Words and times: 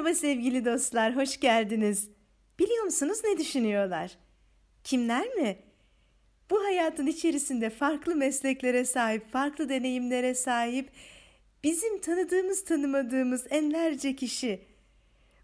Merhaba 0.00 0.14
sevgili 0.14 0.64
dostlar, 0.64 1.16
hoş 1.16 1.40
geldiniz. 1.40 2.08
Biliyor 2.58 2.84
musunuz 2.84 3.18
ne 3.24 3.38
düşünüyorlar? 3.38 4.18
Kimler 4.84 5.28
mi? 5.28 5.56
Bu 6.50 6.64
hayatın 6.64 7.06
içerisinde 7.06 7.70
farklı 7.70 8.16
mesleklere 8.16 8.84
sahip, 8.84 9.32
farklı 9.32 9.68
deneyimlere 9.68 10.34
sahip, 10.34 10.90
bizim 11.64 12.00
tanıdığımız 12.00 12.64
tanımadığımız 12.64 13.46
enlerce 13.50 14.16
kişi. 14.16 14.60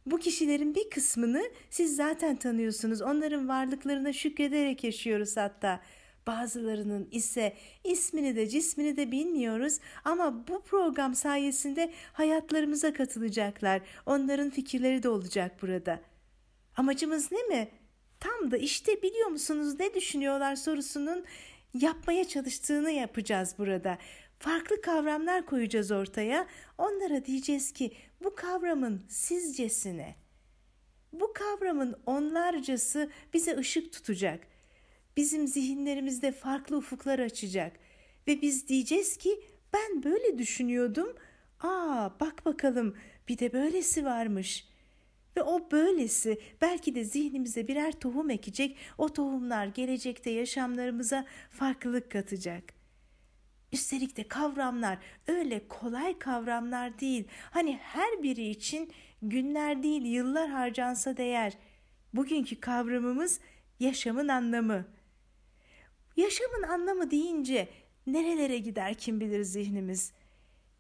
Bu 0.07 0.19
kişilerin 0.19 0.75
bir 0.75 0.91
kısmını 0.91 1.43
siz 1.71 1.97
zaten 1.97 2.37
tanıyorsunuz. 2.37 3.03
Onların 3.03 3.49
varlıklarına 3.49 4.13
şükrederek 4.13 4.85
yaşıyoruz 4.85 5.37
hatta. 5.37 5.81
Bazılarının 6.27 7.09
ise 7.11 7.57
ismini 7.85 8.37
de 8.37 8.49
cismini 8.49 8.97
de 8.97 9.13
bilmiyoruz 9.13 9.79
ama 10.05 10.49
bu 10.49 10.63
program 10.63 11.15
sayesinde 11.15 11.93
hayatlarımıza 12.13 12.93
katılacaklar. 12.93 13.83
Onların 14.07 14.51
fikirleri 14.51 15.03
de 15.03 15.09
olacak 15.09 15.63
burada. 15.63 16.01
Amacımız 16.77 17.33
ne 17.33 17.43
mi? 17.43 17.69
Tam 18.21 18.51
da 18.51 18.57
işte 18.57 19.03
biliyor 19.03 19.29
musunuz 19.29 19.81
ne 19.81 19.95
düşünüyorlar 19.95 20.57
sorusunun 20.57 21.25
yapmaya 21.75 22.29
çalıştığını 22.29 22.91
yapacağız 22.91 23.55
burada. 23.59 23.99
Farklı 24.39 24.81
kavramlar 24.81 25.47
koyacağız 25.47 25.91
ortaya. 25.91 26.47
Onlara 26.79 27.25
diyeceğiz 27.25 27.73
ki 27.73 27.93
bu 28.25 28.35
kavramın 28.35 29.03
sizcesine. 29.09 30.15
Bu 31.13 31.33
kavramın 31.33 31.97
onlarcası 32.07 33.11
bize 33.35 33.57
ışık 33.57 33.93
tutacak.'' 33.93 34.56
Bizim 35.17 35.47
zihinlerimizde 35.47 36.33
farklı 36.33 36.77
ufuklar 36.77 37.19
açacak 37.19 37.73
ve 38.27 38.43
biz 38.43 38.69
diyeceğiz 38.69 39.17
ki 39.17 39.41
ben 39.73 40.03
böyle 40.03 40.39
düşünüyordum. 40.39 41.17
Aa 41.61 42.11
bak 42.21 42.47
bakalım 42.47 42.97
bir 43.29 43.39
de 43.39 43.53
böylesi 43.53 44.05
varmış. 44.05 44.69
Ve 45.37 45.43
o 45.43 45.71
böylesi 45.71 46.41
belki 46.61 46.95
de 46.95 47.05
zihnimize 47.05 47.69
birer 47.69 47.93
tohum 47.93 48.31
ekecek. 48.31 48.77
O 48.99 49.13
tohumlar 49.13 49.67
gelecekte 49.67 50.31
yaşamlarımıza 50.31 51.27
farklılık 51.51 52.11
katacak. 52.11 52.65
Üstelik 53.73 54.17
de 54.17 54.29
kavramlar 54.29 54.99
öyle 55.27 55.69
kolay 55.69 56.19
kavramlar 56.19 56.99
değil. 56.99 57.25
Hani 57.51 57.77
her 57.77 58.23
biri 58.23 58.49
için 58.49 58.93
günler 59.23 59.83
değil 59.83 60.03
yıllar 60.03 60.49
harcansa 60.49 61.17
değer. 61.17 61.53
Bugünkü 62.15 62.61
kavramımız 62.61 63.41
yaşamın 63.81 64.29
anlamı. 64.29 64.96
Yaşamın 66.17 66.63
anlamı 66.63 67.11
deyince 67.11 67.69
nerelere 68.07 68.59
gider 68.59 68.95
kim 68.95 69.21
bilir 69.21 69.43
zihnimiz. 69.43 70.13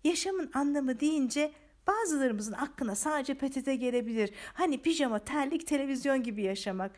Yaşamın 0.05 0.51
anlamı 0.55 1.01
deyince 1.01 1.53
bazılarımızın 1.87 2.53
aklına 2.53 2.95
sadece 2.95 3.35
PTT 3.35 3.65
gelebilir. 3.65 4.31
Hani 4.55 4.83
pijama, 4.83 5.19
terlik, 5.19 5.67
televizyon 5.67 6.23
gibi 6.23 6.43
yaşamak. 6.43 6.93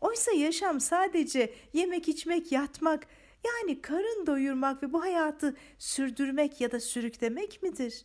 Oysa 0.00 0.32
yaşam 0.32 0.80
sadece 0.80 1.54
yemek, 1.72 2.08
içmek, 2.08 2.52
yatmak, 2.52 3.06
yani 3.44 3.80
karın 3.82 4.26
doyurmak 4.26 4.82
ve 4.82 4.92
bu 4.92 5.02
hayatı 5.02 5.56
sürdürmek 5.78 6.60
ya 6.60 6.72
da 6.72 6.80
sürüklemek 6.80 7.62
midir? 7.62 8.04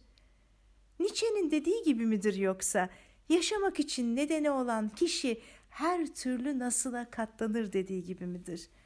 Nietzsche'nin 1.00 1.52
dediği 1.52 1.84
gibi 1.84 2.06
midir 2.06 2.34
yoksa? 2.34 2.90
Yaşamak 3.30 3.80
için 3.80 4.16
nedeni 4.16 4.52
olan 4.52 4.90
kişi 4.90 5.42
her 5.70 6.08
türlü 6.08 6.60
nasıla 6.60 7.10
katlanır 7.10 7.74
dediği 7.74 8.04
gibi 8.04 8.26
midir?'' 8.26 8.77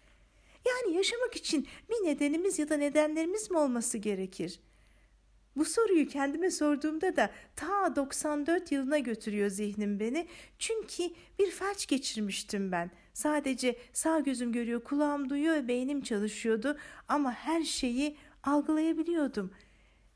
Yani 0.67 0.95
yaşamak 0.97 1.35
için 1.35 1.67
bir 1.89 2.07
nedenimiz 2.07 2.59
ya 2.59 2.69
da 2.69 2.77
nedenlerimiz 2.77 3.51
mi 3.51 3.57
olması 3.57 3.97
gerekir? 3.97 4.59
Bu 5.55 5.65
soruyu 5.65 6.07
kendime 6.07 6.51
sorduğumda 6.51 7.15
da 7.15 7.31
ta 7.55 7.95
94 7.95 8.71
yılına 8.71 9.00
götürüyor 9.00 9.50
zihnim 9.50 10.00
beni. 10.00 10.27
Çünkü 10.59 11.03
bir 11.39 11.51
felç 11.51 11.88
geçirmiştim 11.88 12.71
ben. 12.71 12.91
Sadece 13.13 13.75
sağ 13.94 14.19
gözüm 14.19 14.51
görüyor, 14.51 14.83
kulağım 14.83 15.29
duyuyor 15.29 15.55
ve 15.55 15.67
beynim 15.67 16.01
çalışıyordu 16.01 16.77
ama 17.07 17.33
her 17.33 17.63
şeyi 17.63 18.17
algılayabiliyordum. 18.44 19.51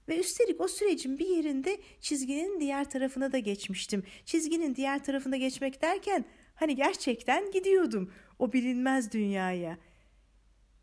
Ve 0.09 0.19
üstelik 0.19 0.61
o 0.61 0.67
sürecin 0.67 1.19
bir 1.19 1.27
yerinde 1.27 1.77
çizginin 2.01 2.59
diğer 2.59 2.89
tarafına 2.89 3.31
da 3.31 3.39
geçmiştim. 3.39 4.03
Çizginin 4.25 4.75
diğer 4.75 5.03
tarafına 5.03 5.37
geçmek 5.37 5.81
derken 5.81 6.25
hani 6.55 6.75
gerçekten 6.75 7.51
gidiyordum 7.51 8.11
o 8.39 8.53
bilinmez 8.53 9.11
dünyaya.'' 9.11 9.84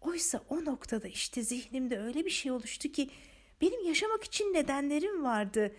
Oysa 0.02 0.40
o 0.48 0.64
noktada 0.64 1.08
işte 1.08 1.42
zihnimde 1.42 2.00
öyle 2.00 2.24
bir 2.24 2.30
şey 2.30 2.52
oluştu 2.52 2.88
ki 2.88 3.10
benim 3.60 3.84
yaşamak 3.84 4.24
için 4.24 4.54
nedenlerim 4.54 5.22
vardı. 5.22 5.72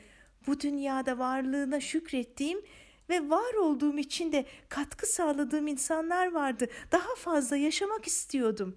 Bu 0.47 0.59
dünyada 0.59 1.17
varlığına 1.17 1.79
şükrettiğim 1.79 2.61
ve 3.09 3.29
var 3.29 3.53
olduğum 3.53 3.97
için 3.97 4.31
de 4.31 4.45
katkı 4.69 5.05
sağladığım 5.05 5.67
insanlar 5.67 6.31
vardı. 6.31 6.67
Daha 6.91 7.15
fazla 7.15 7.57
yaşamak 7.57 8.07
istiyordum 8.07 8.75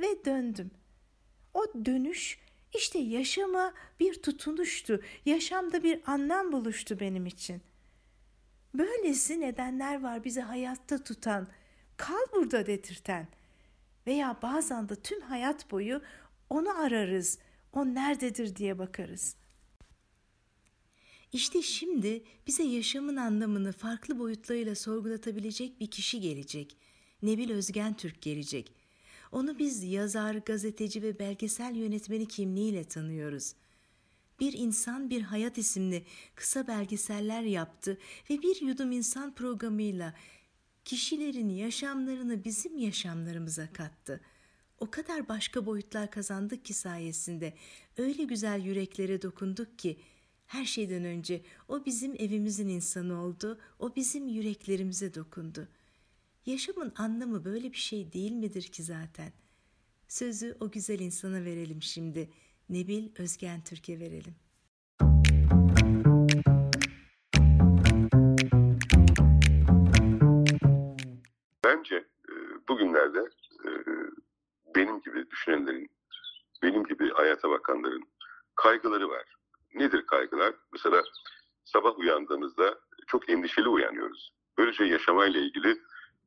ve 0.00 0.24
döndüm. 0.24 0.70
O 1.54 1.64
dönüş 1.84 2.38
işte 2.74 2.98
yaşama 2.98 3.74
bir 4.00 4.22
tutunuştu. 4.22 5.02
Yaşamda 5.24 5.82
bir 5.82 6.00
anlam 6.06 6.52
buluştu 6.52 7.00
benim 7.00 7.26
için. 7.26 7.62
Böylesi 8.74 9.40
nedenler 9.40 10.02
var 10.02 10.24
bizi 10.24 10.40
hayatta 10.40 11.04
tutan, 11.04 11.48
kal 11.96 12.26
burada 12.32 12.66
dedirten.'' 12.66 13.45
Veya 14.06 14.38
bazen 14.42 14.88
de 14.88 14.96
tüm 14.96 15.20
hayat 15.20 15.70
boyu 15.70 16.02
onu 16.50 16.80
ararız, 16.80 17.38
o 17.72 17.86
nerededir 17.86 18.56
diye 18.56 18.78
bakarız. 18.78 19.36
İşte 21.32 21.62
şimdi 21.62 22.24
bize 22.46 22.62
yaşamın 22.62 23.16
anlamını 23.16 23.72
farklı 23.72 24.18
boyutlarıyla 24.18 24.74
sorgulatabilecek 24.74 25.80
bir 25.80 25.86
kişi 25.86 26.20
gelecek. 26.20 26.76
Nebil 27.22 27.50
Özgen 27.50 27.94
Türk 27.94 28.22
gelecek. 28.22 28.72
Onu 29.32 29.58
biz 29.58 29.84
yazar, 29.84 30.34
gazeteci 30.34 31.02
ve 31.02 31.18
belgesel 31.18 31.76
yönetmeni 31.76 32.28
kimliğiyle 32.28 32.84
tanıyoruz. 32.84 33.54
Bir 34.40 34.52
insan 34.52 35.10
bir 35.10 35.22
hayat 35.22 35.58
isimli 35.58 36.04
kısa 36.34 36.66
belgeseller 36.66 37.42
yaptı 37.42 37.98
ve 38.30 38.42
bir 38.42 38.60
yudum 38.60 38.92
insan 38.92 39.34
programıyla 39.34 40.14
kişilerin 40.86 41.48
yaşamlarını 41.48 42.44
bizim 42.44 42.78
yaşamlarımıza 42.78 43.72
kattı. 43.72 44.20
O 44.80 44.90
kadar 44.90 45.28
başka 45.28 45.66
boyutlar 45.66 46.10
kazandık 46.10 46.64
ki 46.64 46.74
sayesinde 46.74 47.54
öyle 47.96 48.24
güzel 48.24 48.64
yüreklere 48.64 49.22
dokunduk 49.22 49.78
ki 49.78 49.98
her 50.46 50.64
şeyden 50.64 51.04
önce 51.04 51.42
o 51.68 51.84
bizim 51.84 52.14
evimizin 52.14 52.68
insanı 52.68 53.22
oldu, 53.22 53.58
o 53.78 53.96
bizim 53.96 54.28
yüreklerimize 54.28 55.14
dokundu. 55.14 55.68
Yaşamın 56.46 56.92
anlamı 56.96 57.44
böyle 57.44 57.72
bir 57.72 57.78
şey 57.78 58.12
değil 58.12 58.32
midir 58.32 58.62
ki 58.62 58.82
zaten? 58.82 59.32
Sözü 60.08 60.56
o 60.60 60.70
güzel 60.70 60.98
insana 60.98 61.44
verelim 61.44 61.82
şimdi. 61.82 62.30
Nebil 62.68 63.08
Özgen 63.18 63.64
Türk'e 63.64 64.00
verelim. 64.00 64.34
Bence 71.86 72.04
e, 72.28 72.34
bugünlerde 72.68 73.18
e, 73.64 73.68
benim 74.74 75.00
gibi 75.00 75.30
düşünenlerin, 75.30 75.90
benim 76.62 76.84
gibi 76.84 77.10
hayata 77.10 77.50
bakanların 77.50 78.02
kaygıları 78.54 79.08
var. 79.08 79.34
Nedir 79.74 80.06
kaygılar? 80.06 80.54
Mesela 80.72 81.02
sabah 81.64 81.98
uyandığımızda 81.98 82.78
çok 83.06 83.30
endişeli 83.30 83.68
uyanıyoruz. 83.68 84.32
Böylece 84.58 84.84
yaşamayla 84.84 85.40
ilgili 85.40 85.78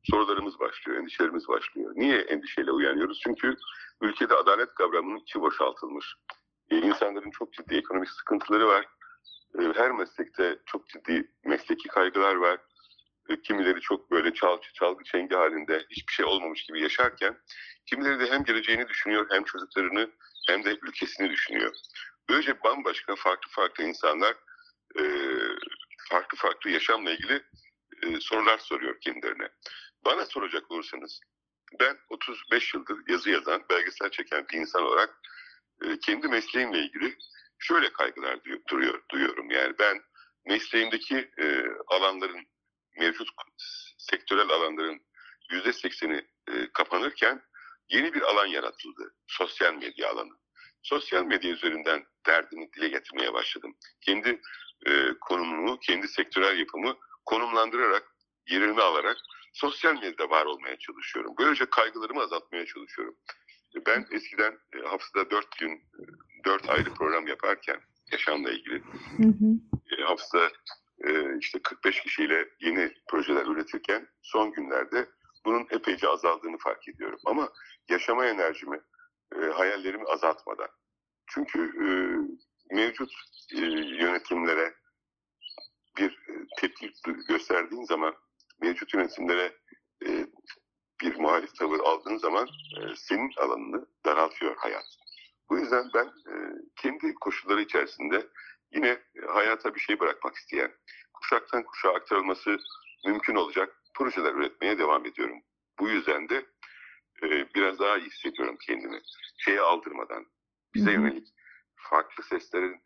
sorularımız 0.04 0.60
başlıyor, 0.60 0.98
endişelerimiz 0.98 1.48
başlıyor. 1.48 1.92
Niye 1.96 2.18
endişeyle 2.18 2.72
uyanıyoruz? 2.72 3.20
Çünkü 3.24 3.56
ülkede 4.02 4.36
adalet 4.36 4.74
kavramının 4.76 5.20
içi 5.20 5.42
boşaltılmış. 5.42 6.16
E, 6.70 6.78
insanların 6.78 7.32
çok 7.32 7.54
ciddi 7.54 7.76
ekonomik 7.76 8.10
sıkıntıları 8.10 8.68
var. 8.68 8.86
her 9.74 9.92
meslekte 9.92 10.60
çok 10.66 10.88
ciddi 10.88 11.32
mesleki 11.46 11.88
kaygılar 11.88 12.36
var 12.36 12.60
kimileri 13.44 13.82
çok 13.82 14.12
böyle 14.12 14.34
çalgı, 14.34 14.68
çalgı 14.74 15.04
çengi 15.04 15.36
halinde 15.36 15.86
hiçbir 15.90 16.14
şey 16.14 16.26
olmamış 16.26 16.64
gibi 16.64 16.82
yaşarken 16.82 17.38
kimileri 17.86 18.20
de 18.20 18.32
hem 18.32 18.44
geleceğini 18.44 18.88
düşünüyor 18.88 19.28
hem 19.32 19.44
çocuklarını 19.44 20.10
hem 20.48 20.64
de 20.64 20.78
ülkesini 20.82 21.30
düşünüyor. 21.30 21.74
Böylece 22.30 22.64
bambaşka 22.64 23.16
farklı 23.16 23.50
farklı 23.52 23.84
insanlar 23.84 24.36
e, 25.00 25.04
farklı 26.10 26.38
farklı 26.38 26.70
yaşamla 26.70 27.12
ilgili 27.12 27.44
e, 28.04 28.20
sorular 28.20 28.58
soruyor 28.58 29.00
kendilerine. 29.02 29.50
Bana 30.06 30.26
soracak 30.26 30.72
olursanız 30.72 31.20
ben 31.80 31.98
35 32.10 32.74
yıldır 32.74 32.98
yazı 33.08 33.30
yazan, 33.30 33.64
belgesel 33.70 34.10
çeken 34.10 34.46
bir 34.54 34.58
insan 34.58 34.84
olarak 34.84 35.20
e, 35.82 36.00
kendi 36.00 36.28
mesleğimle 36.28 36.80
ilgili 36.80 37.18
şöyle 37.60 37.94
kaygılar 37.94 38.40
duruyor, 38.70 39.02
duyuyorum. 39.12 39.52
Yani 39.52 39.74
ben 39.80 40.02
mesleğimdeki 40.46 41.32
e, 41.38 41.64
alanların 41.88 42.48
mevcut 43.00 43.30
sektörel 43.98 44.50
alanların 44.50 45.02
yüzde 45.52 45.74
sekseni 45.74 46.26
e, 46.48 46.70
kapanırken 46.74 47.42
yeni 47.90 48.14
bir 48.14 48.22
alan 48.22 48.46
yaratıldı. 48.46 49.16
Sosyal 49.28 49.74
medya 49.74 50.10
alanı. 50.12 50.34
Sosyal 50.82 51.24
medya 51.24 51.52
üzerinden 51.52 52.06
derdimi 52.26 52.74
dile 52.74 52.88
getirmeye 52.88 53.34
başladım. 53.34 53.76
Kendi 54.02 54.42
e, 54.88 55.14
konumumu, 55.22 55.80
kendi 55.80 56.08
sektörel 56.08 56.60
yapımı 56.60 56.98
konumlandırarak, 57.26 58.04
yerini 58.50 58.82
alarak 58.82 59.18
sosyal 59.54 59.94
medyada 59.94 60.30
var 60.30 60.46
olmaya 60.46 60.78
çalışıyorum. 60.78 61.34
Böylece 61.40 61.66
kaygılarımı 61.66 62.22
azaltmaya 62.22 62.66
çalışıyorum. 62.66 63.16
Ben 63.88 64.06
eskiden 64.12 64.60
e, 64.76 64.88
haftada 64.88 65.32
dört 65.32 65.58
gün, 65.60 65.72
e, 65.72 66.02
dört 66.46 66.70
ayrı 66.70 66.94
program 66.94 67.28
yaparken 67.28 67.82
yaşamla 68.12 68.52
ilgili 68.52 68.84
hı 69.18 69.24
hı. 69.24 69.46
E, 69.98 70.04
haftada 70.04 70.52
e, 71.08 71.38
işte 71.38 71.60
45 71.62 72.02
kişiyle 72.02 72.50
yeni 72.60 72.94
projeler 73.08 73.46
üretirken 73.46 74.08
son 74.22 74.52
günlerde 74.52 75.10
bunun 75.46 75.68
epeyce 75.72 76.08
azaldığını 76.08 76.58
fark 76.58 76.88
ediyorum. 76.88 77.20
Ama 77.26 77.50
yaşama 77.90 78.26
enerjimi, 78.26 78.82
e, 79.36 79.46
hayallerimi 79.46 80.06
azaltmadan. 80.06 80.70
Çünkü 81.28 81.60
e, 81.60 81.90
mevcut 82.76 83.12
e, 83.56 83.60
yönetimlere 84.04 84.74
bir 85.98 86.12
e, 86.12 86.34
tepki 86.58 86.94
gösterdiğin 87.28 87.84
zaman, 87.84 88.16
mevcut 88.62 88.94
yönetimlere 88.94 89.54
e, 90.06 90.28
bir 91.02 91.16
muhalif 91.16 91.56
tavır 91.56 91.80
aldığın 91.80 92.18
zaman 92.18 92.48
e, 92.48 92.96
senin 92.96 93.32
alanını 93.38 93.86
daraltıyor 94.06 94.56
hayat. 94.58 94.86
Bu 95.50 95.58
yüzden 95.58 95.90
ben 95.94 96.06
e, 96.06 96.34
kendi 96.76 97.14
koşulları 97.14 97.62
içerisinde 97.62 98.28
yine 98.72 99.00
hayata 99.28 99.76
bir 99.76 99.80
şey 99.80 100.00
bırakmak 100.00 100.36
isteyen, 100.36 100.72
kuşaktan 101.14 101.64
kuşağa 101.64 101.94
aktarılması 101.94 102.58
mümkün 103.06 103.36
olacak 103.36 103.76
projeler 103.94 104.34
üretmeye 104.34 104.78
devam 104.78 105.06
ediyorum. 105.06 105.42
Bu 105.80 105.90
yüzden 105.90 106.30
de 106.30 106.46
e, 107.24 107.54
biraz 107.56 107.80
daha 107.80 107.98
iyi 107.98 108.10
hissediyorum 108.10 108.58
kendimi. 108.68 109.02
Şeye 109.38 109.62
aldırmadan, 109.62 110.26
bize 110.74 110.92
yönelik 110.92 111.28
farklı 111.76 112.24
seslerin 112.24 112.82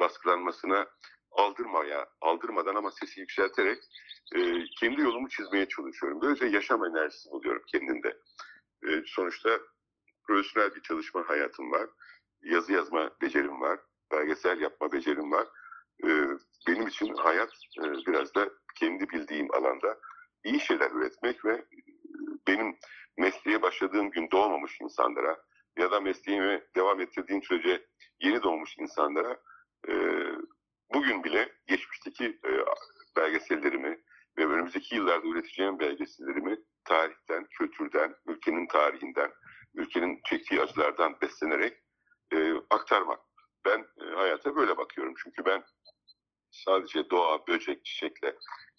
baskılanmasına 0.00 0.86
aldırmaya, 1.30 2.06
aldırmadan 2.20 2.74
ama 2.74 2.90
sesi 2.90 3.20
yükselterek 3.20 3.78
e, 4.34 4.64
kendi 4.80 5.00
yolumu 5.00 5.28
çizmeye 5.28 5.68
çalışıyorum. 5.68 6.20
Böylece 6.22 6.46
yaşam 6.46 6.84
enerjisi 6.84 7.30
buluyorum 7.30 7.62
kendimde. 7.66 8.08
E, 8.88 9.02
sonuçta 9.06 9.60
profesyonel 10.26 10.74
bir 10.74 10.82
çalışma 10.82 11.28
hayatım 11.28 11.72
var. 11.72 11.90
Yazı 12.42 12.72
yazma 12.72 13.10
becerim 13.20 13.60
var. 13.60 13.80
Belgesel 14.12 14.60
yapma 14.60 14.92
becerim 14.92 15.32
var. 15.32 15.46
E, 16.04 16.08
benim 16.68 16.86
için 16.86 17.14
hayat 17.14 17.50
e, 17.78 17.82
biraz 17.82 18.34
da 18.34 18.50
kendi 18.74 19.08
bildiğim 19.08 19.54
alanda 19.54 19.98
iyi 20.44 20.60
şeyler 20.60 20.90
üretmek 20.90 21.44
ve 21.44 21.64
benim 22.48 22.76
mesleğe 23.18 23.62
başladığım 23.62 24.10
gün 24.10 24.30
doğmamış 24.30 24.80
insanlara 24.80 25.36
ya 25.78 25.90
da 25.90 26.00
mesleğimi 26.00 26.62
devam 26.76 27.00
ettirdiğim 27.00 27.42
sürece 27.42 27.86
yeni 28.20 28.42
doğmuş 28.42 28.78
insanlara 28.78 29.40
e, 29.88 29.94
bugün 30.94 31.24
bile 31.24 31.52
geçmişteki 31.66 32.24
e, 32.24 32.50
belgesellerimi 33.16 33.98
ve 34.38 34.46
önümüzdeki 34.46 34.94
yıllarda 34.94 35.26
üreteceğim 35.26 35.78
belgesellerimi 35.78 36.58
tarihten, 36.84 37.44
kültürden, 37.44 38.14
ülkenin 38.26 38.66
tarihinden, 38.66 39.32
ülkenin 39.74 40.20
çektiği 40.24 40.60
acılardan 40.60 41.20
beslenerek 41.22 41.78
e, 42.32 42.52
aktarmak. 42.70 43.20
E, 44.12 44.14
hayata 44.14 44.56
böyle 44.56 44.76
bakıyorum. 44.76 45.14
Çünkü 45.24 45.44
ben 45.44 45.64
sadece 46.50 47.10
doğa, 47.10 47.46
böcek, 47.46 47.84
çiçekle 47.84 48.36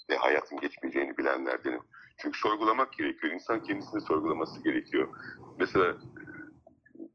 ve 0.09 0.17
hayatın 0.17 0.59
geçmeyeceğini 0.59 1.17
bilenlerdenim. 1.17 1.81
Çünkü 2.17 2.39
sorgulamak 2.39 2.93
gerekiyor. 2.93 3.33
İnsan 3.33 3.63
kendisini 3.63 4.01
sorgulaması 4.01 4.63
gerekiyor. 4.63 5.15
Mesela 5.59 5.97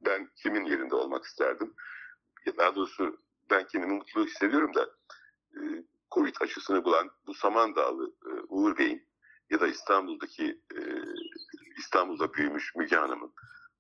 ben 0.01 0.29
kimin 0.37 0.65
yerinde 0.65 0.95
olmak 0.95 1.25
isterdim? 1.25 1.75
Daha 2.59 2.75
doğrusu 2.75 3.21
ben 3.51 3.67
kendimi 3.67 3.93
mutlu 3.93 4.27
hissediyorum 4.27 4.75
da 4.75 4.91
e, 5.55 5.61
Covid 6.15 6.35
aşısını 6.41 6.85
bulan 6.85 7.11
bu 7.27 7.35
Samandağlı 7.35 8.15
e, 8.27 8.31
Uğur 8.49 8.79
Bey'in 8.79 9.09
ya 9.51 9.61
da 9.61 9.67
İstanbul'daki 9.67 10.63
e, 10.77 10.81
İstanbul'da 11.79 12.35
büyümüş 12.35 12.75
Müge 12.77 12.97
Hanım'ın 12.97 13.33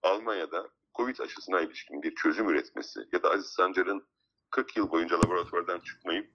Almanya'da 0.02 0.68
Covid 0.96 1.18
aşısına 1.18 1.60
ilişkin 1.60 2.02
bir 2.02 2.14
çözüm 2.14 2.48
üretmesi 2.48 3.00
ya 3.12 3.22
da 3.22 3.30
Aziz 3.30 3.46
Sancar'ın 3.46 4.06
40 4.50 4.76
yıl 4.76 4.90
boyunca 4.90 5.18
laboratuvardan 5.18 5.80
çıkmayıp 5.80 6.30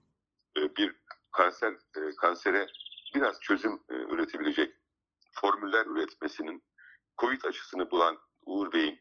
bir 0.56 0.96
kanser 1.32 1.74
kansere 2.20 2.66
biraz 3.14 3.40
çözüm 3.40 3.82
üretebilecek 3.88 4.74
formüller 5.32 5.86
üretmesinin 5.86 6.64
Covid 7.18 7.44
aşısını 7.44 7.90
bulan 7.90 8.18
Uğur 8.46 8.72
Bey'in 8.72 9.00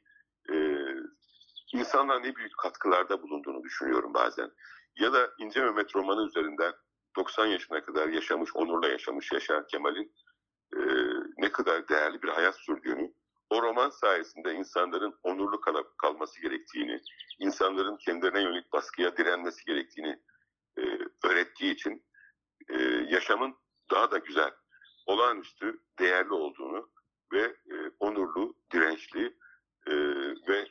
insanlığa 1.74 2.20
ne 2.20 2.36
büyük 2.36 2.58
katkılarda 2.58 3.22
bulunduğunu 3.22 3.64
düşünüyorum 3.64 4.14
bazen. 4.14 4.52
Ya 4.96 5.14
da 5.14 5.30
İnce 5.38 5.62
Mehmet 5.62 5.96
romanı 5.96 6.28
üzerinden 6.28 6.74
90 7.16 7.46
yaşına 7.46 7.86
kadar 7.86 8.08
yaşamış, 8.08 8.56
onurla 8.56 8.88
yaşamış 8.88 9.32
Yaşar 9.32 9.68
Kemal'in 9.68 10.16
e, 10.76 10.80
ne 11.38 11.52
kadar 11.52 11.88
değerli 11.88 12.22
bir 12.22 12.30
hayat 12.30 12.56
sürdüğünü, 12.56 13.14
o 13.50 13.62
roman 13.62 13.90
sayesinde 13.90 14.54
insanların 14.54 15.20
onurlu 15.24 15.62
kal 15.62 15.84
kalması 15.98 16.42
gerektiğini, 16.42 17.02
insanların 17.40 17.98
kendilerine 17.98 18.42
yönelik 18.42 18.74
baskıya 18.74 19.18
direnmesi 19.18 19.66
gerektiğini 19.66 20.20
e, 20.78 20.82
öğrettiği 21.28 21.74
için 21.74 22.06
e, 22.70 22.78
yaşamın 23.10 23.56
daha 23.92 24.12
da 24.12 24.18
güzel, 24.18 24.52
olağanüstü 25.06 25.80
değerli 26.00 26.34
olduğunu 26.34 26.90
ve 27.34 27.42
e, 27.42 27.76
onurlu, 28.00 28.56
dirençli 28.74 29.38
e, 29.88 29.94
ve 30.48 30.68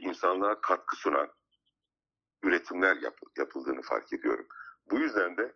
insanlığa 0.00 0.60
katkı 0.60 0.96
sunan 0.96 1.28
üretimler 2.42 2.96
yap, 2.96 3.18
yapıldığını 3.38 3.82
fark 3.82 4.12
ediyorum. 4.12 4.46
Bu 4.90 4.98
yüzden 4.98 5.36
de 5.36 5.54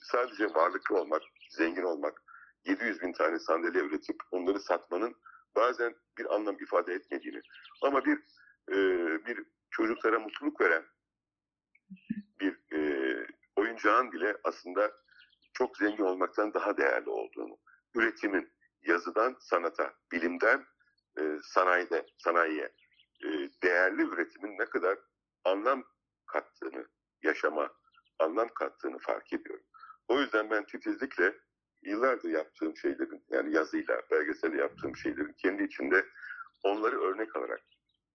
sadece 0.00 0.54
varlıklı 0.54 1.00
olmak, 1.00 1.22
zengin 1.50 1.82
olmak, 1.82 2.22
700 2.64 3.02
bin 3.02 3.12
tane 3.12 3.38
sandalye 3.38 3.82
üretip 3.82 4.16
onları 4.30 4.60
satmanın 4.60 5.16
bazen 5.56 5.94
bir 6.18 6.34
anlam 6.34 6.56
ifade 6.60 6.94
etmediğini 6.94 7.40
ama 7.82 8.04
bir 8.04 8.18
e, 8.70 8.76
bir 9.26 9.44
çocuklara 9.70 10.18
mutluluk 10.18 10.60
veren 10.60 10.84
bir 12.40 12.76
e, 12.76 13.26
oyuncağın 13.56 14.12
bile 14.12 14.36
aslında 14.44 14.92
çok 15.52 15.76
zengin 15.76 16.04
olmaktan 16.04 16.54
daha 16.54 16.76
değerli 16.76 17.10
olduğunu, 17.10 17.58
üretimin 17.94 18.52
yazıdan 18.82 19.36
sanata, 19.40 19.94
bilimden 20.12 20.66
e, 21.18 21.38
sanayide, 21.42 22.06
sanayiye 22.18 22.72
e, 23.24 23.28
değerli 23.62 24.02
üretimin 24.02 24.58
ne 24.58 24.64
kadar 24.64 24.98
anlam 25.44 25.84
kattığını, 26.26 26.88
yaşama 27.22 27.70
anlam 28.18 28.48
kattığını 28.48 28.98
fark 28.98 29.32
ediyorum. 29.32 29.64
O 30.08 30.20
yüzden 30.20 30.50
ben 30.50 30.66
titizlikle 30.66 31.38
yıllardır 31.82 32.28
yaptığım 32.28 32.76
şeylerin 32.76 33.24
yani 33.30 33.54
yazıyla, 33.54 34.02
belgesel 34.10 34.52
yaptığım 34.52 34.96
şeylerin 34.96 35.32
kendi 35.32 35.62
içinde 35.62 36.06
onları 36.62 37.00
örnek 37.00 37.36
alarak 37.36 37.60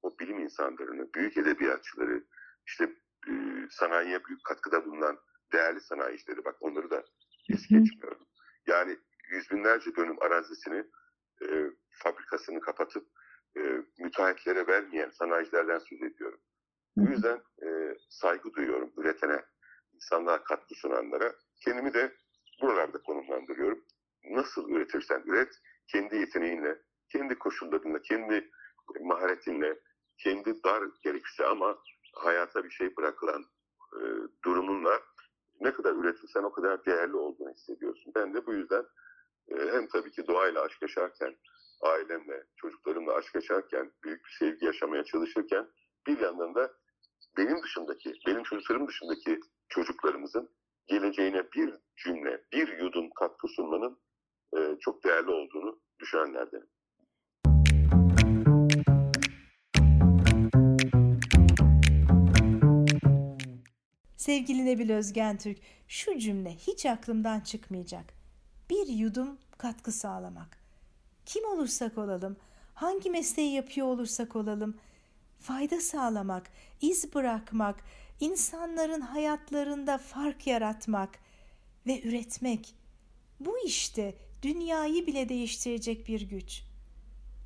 o 0.02 0.20
bilim 0.20 0.40
insanlarını, 0.40 1.14
büyük 1.14 1.38
edebiyatçıları, 1.38 2.24
işte 2.68 2.84
e, 3.28 3.32
sanayiye 3.70 4.26
büyük 4.26 4.44
katkıda 4.44 4.86
bulunan 4.86 5.20
değerli 5.54 5.82
sanayicileri 5.82 6.46
bak 6.46 6.56
onları 6.60 6.90
da 6.90 7.04
es 7.50 7.68
geçmiyorum. 7.68 8.28
Yani 8.68 8.98
yüz 9.30 9.52
binlerce 9.52 9.96
dönüm 9.96 10.22
arazisini 10.22 10.86
e, 11.42 11.46
fabrikasını 12.04 12.60
kapatıp 12.60 13.08
e, 13.58 13.62
müteahhitlere 14.00 14.68
vermeyen 14.68 15.10
sanayicilerden 15.10 15.80
söz 15.80 16.02
ediyorum. 16.02 16.40
Bu 16.98 17.12
yüzden 17.12 17.42
e, 17.64 17.98
saygı 18.10 18.54
duyuyorum 18.54 18.94
üretene, 18.98 19.46
insanlığa 19.94 20.44
katkı 20.44 20.76
sunanlara. 20.76 21.34
Kendimi 21.66 21.94
de 21.94 22.16
buralarda 22.62 22.98
konumlandırıyorum. 22.98 23.84
Nasıl 24.24 24.70
üretirsen 24.70 25.24
üret, 25.26 25.54
kendi 25.88 26.16
yeteneğinle, 26.16 26.82
kendi 27.12 27.36
koşullarınla, 27.36 28.02
kendi 28.02 28.50
maharetinle, 29.02 29.80
kendi 30.18 30.64
dar 30.64 30.84
gerekirse 31.04 31.46
ama 31.46 31.78
hayata 32.14 32.64
bir 32.64 32.70
şey 32.70 32.98
bırakılan 32.98 33.46
e, 33.94 34.02
durumunla 34.46 35.02
ne 35.62 35.74
kadar 35.74 35.96
üretirsen 35.96 36.44
o 36.44 36.52
kadar 36.52 36.86
değerli 36.86 37.16
olduğunu 37.16 37.50
hissediyorsun. 37.50 38.14
Ben 38.16 38.34
de 38.34 38.46
bu 38.46 38.54
yüzden 38.54 38.86
e, 39.48 39.56
hem 39.72 39.88
tabii 39.88 40.12
ki 40.12 40.28
doğayla 40.28 40.62
aşk 40.62 40.82
yaşarken, 40.82 41.36
ailemle, 41.82 42.44
çocuklarımla 42.56 43.14
aşk 43.14 43.36
yaşarken, 43.36 43.92
büyük 44.04 44.26
bir 44.26 44.36
sevgi 44.40 44.66
yaşamaya 44.66 45.04
çalışırken 45.04 45.68
bir 46.08 46.20
yandan 46.20 46.56
da 46.56 46.74
benim 47.38 47.64
dışındaki, 47.64 48.14
benim 48.28 48.44
çocuklarım 48.44 48.88
dışındaki 48.88 49.40
çocuklarımızın 49.70 50.50
geleceğine 50.88 51.44
bir 51.56 51.74
cümle, 51.98 52.42
bir 52.54 52.78
yudum 52.78 53.10
katkı 53.10 53.48
sunmanın 53.48 54.00
e, 54.58 54.60
çok 54.80 55.04
değerli 55.04 55.32
olduğunu 55.32 55.80
düşünenlerdenim. 56.00 56.68
Sevgili 64.18 64.66
Nebil 64.66 64.90
Özgen 64.90 65.38
Türk, 65.38 65.58
şu 65.88 66.20
cümle 66.20 66.50
hiç 66.50 66.86
aklımdan 66.86 67.40
çıkmayacak. 67.40 68.14
Bir 68.70 68.88
yudum 68.88 69.38
katkı 69.58 69.92
sağlamak. 69.92 70.58
Kim 71.26 71.46
olursak 71.46 71.98
olalım, 71.98 72.38
hangi 72.74 73.10
mesleği 73.10 73.54
yapıyor 73.54 73.88
olursak 73.88 74.36
olalım, 74.36 74.78
fayda 75.40 75.82
sağlamak, 75.82 76.50
iz 76.82 77.16
bırakmak, 77.16 77.76
insanların 78.20 79.02
hayatlarında 79.02 79.98
fark 79.98 80.48
yaratmak 80.48 81.20
ve 81.88 82.02
üretmek. 82.02 82.76
Bu 83.40 83.58
işte 83.66 84.16
dünyayı 84.42 85.08
bile 85.08 85.30
değiştirecek 85.30 86.08
bir 86.08 86.22
güç. 86.22 86.64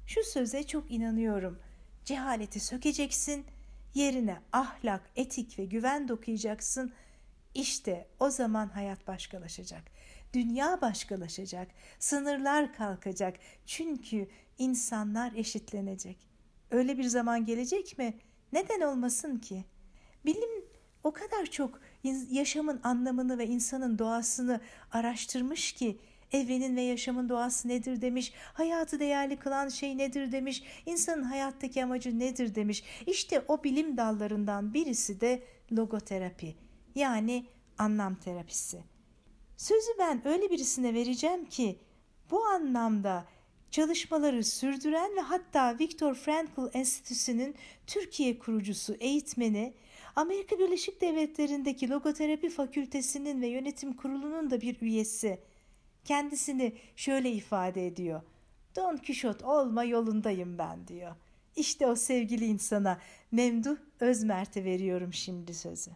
Şu 0.07 0.23
söze 0.23 0.63
çok 0.63 0.91
inanıyorum. 0.91 1.59
Cehaleti 2.05 2.59
sökeceksin, 2.59 3.45
yerine 3.93 4.38
ahlak, 4.53 5.09
etik 5.15 5.59
ve 5.59 5.65
güven 5.65 6.07
dokuyacaksın. 6.07 6.93
İşte 7.53 8.07
o 8.19 8.29
zaman 8.29 8.69
hayat 8.69 9.07
başkalaşacak. 9.07 9.83
Dünya 10.33 10.81
başkalaşacak. 10.81 11.67
Sınırlar 11.99 12.73
kalkacak. 12.73 13.38
Çünkü 13.65 14.27
insanlar 14.57 15.33
eşitlenecek. 15.35 16.17
Öyle 16.71 16.97
bir 16.97 17.03
zaman 17.03 17.45
gelecek 17.45 17.97
mi? 17.97 18.13
Neden 18.53 18.81
olmasın 18.81 19.38
ki? 19.38 19.65
Bilim 20.25 20.65
o 21.03 21.11
kadar 21.11 21.45
çok 21.45 21.81
yaşamın 22.31 22.79
anlamını 22.83 23.38
ve 23.38 23.47
insanın 23.47 23.99
doğasını 23.99 24.61
araştırmış 24.91 25.71
ki 25.71 25.97
evrenin 26.31 26.75
ve 26.75 26.81
yaşamın 26.81 27.29
doğası 27.29 27.67
nedir 27.67 28.01
demiş, 28.01 28.33
hayatı 28.53 28.99
değerli 28.99 29.39
kılan 29.39 29.69
şey 29.69 29.97
nedir 29.97 30.31
demiş, 30.31 30.63
insanın 30.85 31.23
hayattaki 31.23 31.83
amacı 31.83 32.19
nedir 32.19 32.55
demiş. 32.55 32.83
İşte 33.07 33.45
o 33.47 33.63
bilim 33.63 33.97
dallarından 33.97 34.73
birisi 34.73 35.21
de 35.21 35.43
logoterapi 35.71 36.55
yani 36.95 37.45
anlam 37.77 38.15
terapisi. 38.15 38.83
Sözü 39.57 39.91
ben 39.99 40.27
öyle 40.27 40.49
birisine 40.49 40.93
vereceğim 40.93 41.45
ki 41.45 41.79
bu 42.31 42.45
anlamda 42.45 43.25
çalışmaları 43.71 44.43
sürdüren 44.43 45.15
ve 45.15 45.21
hatta 45.21 45.79
Viktor 45.79 46.15
Frankl 46.15 46.61
Enstitüsü'nün 46.73 47.55
Türkiye 47.88 48.39
kurucusu, 48.39 48.93
eğitmeni, 48.99 49.73
Amerika 50.19 50.59
Birleşik 50.59 51.01
Devletleri'ndeki 51.01 51.89
Logoterapi 51.89 52.49
Fakültesinin 52.49 53.41
ve 53.41 53.47
Yönetim 53.47 53.93
Kurulu'nun 53.93 54.49
da 54.51 54.61
bir 54.61 54.81
üyesi. 54.81 55.39
Kendisini 56.05 56.73
şöyle 56.95 57.31
ifade 57.31 57.88
ediyor. 57.88 58.21
Don 58.75 58.97
Kişot 58.97 59.43
olma 59.43 59.83
yolundayım 59.83 60.57
ben 60.57 60.88
diyor. 60.88 61.15
İşte 61.55 61.88
o 61.88 61.95
sevgili 61.95 62.45
insana 62.45 62.99
Memduh 63.31 63.77
Özmert'e 63.99 64.65
veriyorum 64.65 65.13
şimdi 65.13 65.53
sözü. 65.53 65.91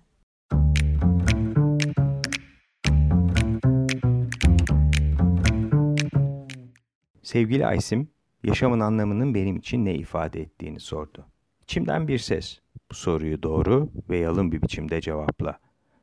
Sevgili 7.23 7.65
Aysim, 7.65 8.07
yaşamın 8.43 8.79
anlamının 8.79 9.35
benim 9.35 9.57
için 9.57 9.85
ne 9.85 9.95
ifade 9.95 10.41
ettiğini 10.41 10.79
sordu. 10.79 11.25
İçimden 11.63 12.07
bir 12.07 12.17
ses, 12.17 12.62
bu 12.93 12.97
soruyu 12.97 13.43
doğru 13.43 13.89
ve 14.09 14.17
yalın 14.17 14.51
bir 14.51 14.61
biçimde 14.61 15.01
cevapla. 15.01 15.59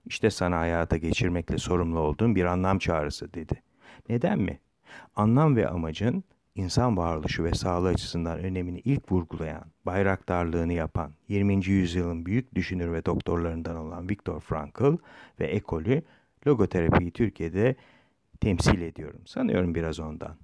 İşte 0.06 0.30
sana 0.30 0.58
hayata 0.58 0.96
geçirmekle 0.96 1.58
sorumlu 1.58 1.98
olduğum 1.98 2.34
bir 2.34 2.44
anlam 2.44 2.78
çağrısı 2.78 3.34
dedi. 3.34 3.62
Neden 4.08 4.38
mi? 4.38 4.60
Anlam 5.16 5.56
ve 5.56 5.68
amacın 5.68 6.24
insan 6.54 6.96
varoluşu 6.96 7.44
ve 7.44 7.54
sağlığı 7.54 7.88
açısından 7.88 8.38
önemini 8.38 8.78
ilk 8.78 9.12
vurgulayan, 9.12 9.64
bayraktarlığını 9.86 10.72
yapan 10.72 11.12
20. 11.28 11.66
yüzyılın 11.66 12.26
büyük 12.26 12.54
düşünür 12.54 12.92
ve 12.92 13.04
doktorlarından 13.04 13.76
olan 13.76 14.08
Viktor 14.08 14.40
Frankl 14.40 14.96
ve 15.40 15.46
ekolü 15.46 16.02
logoterapiyi 16.46 17.10
Türkiye'de 17.10 17.76
temsil 18.40 18.80
ediyorum. 18.80 19.20
Sanıyorum 19.26 19.74
biraz 19.74 20.00
ondan. 20.00 20.36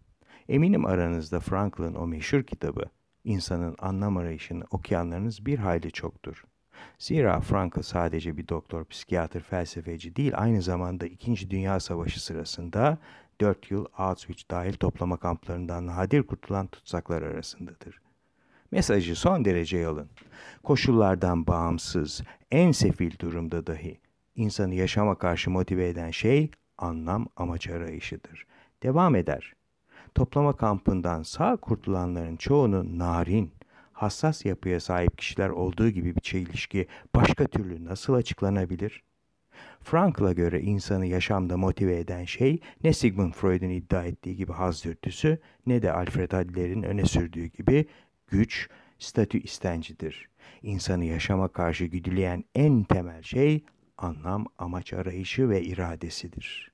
Eminim 0.48 0.86
aranızda 0.86 1.40
Frankl'ın 1.40 1.94
o 1.94 2.06
meşhur 2.06 2.42
kitabı 2.42 2.84
insanın 3.26 3.76
anlam 3.78 4.16
arayışını 4.16 4.64
okuyanlarınız 4.70 5.46
bir 5.46 5.58
hayli 5.58 5.92
çoktur. 5.92 6.44
Zira 6.98 7.40
Frankl 7.40 7.80
sadece 7.82 8.36
bir 8.36 8.48
doktor, 8.48 8.84
psikiyatr, 8.84 9.40
felsefeci 9.40 10.16
değil, 10.16 10.32
aynı 10.34 10.62
zamanda 10.62 11.06
2. 11.06 11.50
Dünya 11.50 11.80
Savaşı 11.80 12.24
sırasında 12.24 12.98
4 13.40 13.70
yıl 13.70 13.86
Auschwitz 13.96 14.44
dahil 14.50 14.72
toplama 14.72 15.16
kamplarından 15.16 15.86
nadir 15.86 16.22
kurtulan 16.22 16.66
tutsaklar 16.66 17.22
arasındadır. 17.22 18.00
Mesajı 18.70 19.16
son 19.16 19.44
derece 19.44 19.78
yalın. 19.78 20.08
Koşullardan 20.62 21.46
bağımsız, 21.46 22.22
en 22.50 22.72
sefil 22.72 23.18
durumda 23.18 23.66
dahi 23.66 24.00
insanı 24.34 24.74
yaşama 24.74 25.18
karşı 25.18 25.50
motive 25.50 25.88
eden 25.88 26.10
şey 26.10 26.50
anlam 26.78 27.28
amaç 27.36 27.68
arayışıdır. 27.68 28.46
Devam 28.82 29.14
eder. 29.16 29.55
Toplama 30.16 30.52
kampından 30.52 31.22
sağ 31.22 31.56
kurtulanların 31.56 32.36
çoğunun 32.36 32.98
narin, 32.98 33.50
hassas 33.92 34.44
yapıya 34.44 34.80
sahip 34.80 35.18
kişiler 35.18 35.48
olduğu 35.48 35.88
gibi 35.88 36.16
bir 36.16 36.20
çelişki 36.20 36.86
başka 37.14 37.46
türlü 37.46 37.84
nasıl 37.84 38.14
açıklanabilir? 38.14 39.02
Frankl'a 39.80 40.32
göre 40.32 40.60
insanı 40.60 41.06
yaşamda 41.06 41.56
motive 41.56 41.98
eden 41.98 42.24
şey 42.24 42.60
ne 42.84 42.92
Sigmund 42.92 43.32
Freud'un 43.32 43.68
iddia 43.68 44.04
ettiği 44.04 44.36
gibi 44.36 44.52
haz 44.52 44.84
dürtüsü 44.84 45.38
ne 45.66 45.82
de 45.82 45.92
Alfred 45.92 46.32
Adler'in 46.32 46.82
öne 46.82 47.04
sürdüğü 47.04 47.46
gibi 47.46 47.86
güç, 48.26 48.68
statü 48.98 49.38
istencidir. 49.38 50.28
İnsanı 50.62 51.04
yaşama 51.04 51.48
karşı 51.48 51.84
güdüleyen 51.84 52.44
en 52.54 52.84
temel 52.84 53.22
şey 53.22 53.64
anlam, 53.98 54.46
amaç 54.58 54.92
arayışı 54.92 55.48
ve 55.48 55.62
iradesidir. 55.62 56.72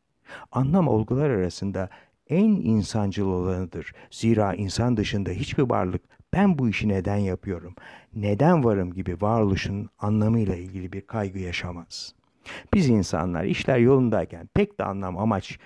Anlam 0.52 0.88
olgular 0.88 1.30
arasında 1.30 1.88
en 2.28 2.48
insancıl 2.48 3.26
olanıdır. 3.26 3.92
Zira 4.10 4.54
insan 4.54 4.96
dışında 4.96 5.30
hiçbir 5.30 5.62
varlık 5.62 6.02
ben 6.32 6.58
bu 6.58 6.68
işi 6.68 6.88
neden 6.88 7.16
yapıyorum, 7.16 7.74
neden 8.14 8.64
varım 8.64 8.92
gibi 8.92 9.16
varoluşun 9.20 9.88
anlamıyla 9.98 10.56
ilgili 10.56 10.92
bir 10.92 11.00
kaygı 11.00 11.38
yaşamaz. 11.38 12.14
Biz 12.74 12.88
insanlar 12.88 13.44
işler 13.44 13.78
yolundayken 13.78 14.48
pek 14.54 14.78
de 14.78 14.84
anlam 14.84 15.18
amaç 15.18 15.58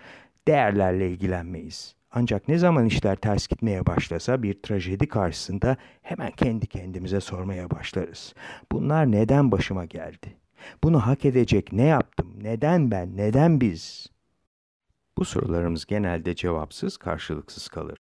değerlerle 0.49 1.11
ilgilenmeyiz. 1.11 1.97
Ancak 2.11 2.49
ne 2.49 2.59
zaman 2.59 2.87
işler 2.87 3.17
ters 3.17 3.47
gitmeye 3.47 3.87
başlasa 3.87 4.43
bir 4.43 4.63
trajedi 4.63 5.09
karşısında 5.09 5.77
hemen 6.03 6.31
kendi 6.31 6.67
kendimize 6.67 7.21
sormaya 7.21 7.71
başlarız. 7.71 8.35
Bunlar 8.73 9.13
neden 9.13 9.53
başıma 9.53 9.85
geldi? 9.85 10.37
Bunu 10.85 11.07
hak 11.07 11.25
edecek 11.25 11.73
ne 11.73 11.83
yaptım? 11.83 12.33
Neden 12.43 12.91
ben? 12.91 13.17
Neden 13.17 13.61
biz? 13.61 14.07
Bu 15.18 15.25
sorularımız 15.25 15.87
genelde 15.87 16.35
cevapsız, 16.35 16.96
karşılıksız 16.96 17.68
kalır. 17.68 17.99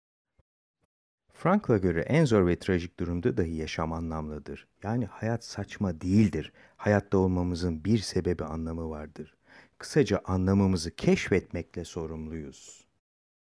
Frankla 1.33 1.77
göre 1.77 2.01
en 2.01 2.25
zor 2.25 2.47
ve 2.47 2.59
trajik 2.59 2.99
durumda 2.99 3.37
dahi 3.37 3.55
yaşam 3.55 3.93
anlamlıdır. 3.93 4.67
Yani 4.83 5.05
hayat 5.05 5.45
saçma 5.45 6.01
değildir. 6.01 6.53
Hayatta 6.77 7.17
olmamızın 7.17 7.85
bir 7.85 7.97
sebebi 7.97 8.43
anlamı 8.43 8.89
vardır. 8.89 9.35
Kısaca 9.77 10.21
anlamımızı 10.25 10.95
keşfetmekle 10.95 11.85
sorumluyuz. 11.85 12.87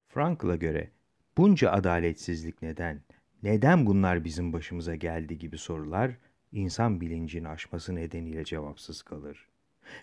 Frankla 0.07 0.55
göre 0.55 0.91
bunca 1.38 1.72
adaletsizlik 1.72 2.62
neden, 2.62 3.01
neden 3.43 3.86
bunlar 3.86 4.24
bizim 4.24 4.53
başımıza 4.53 4.95
geldi 4.95 5.38
gibi 5.38 5.57
sorular 5.57 6.17
insan 6.51 7.01
bilincini 7.01 7.48
aşması 7.48 7.95
nedeniyle 7.95 8.43
cevapsız 8.43 9.01
kalır. 9.01 9.50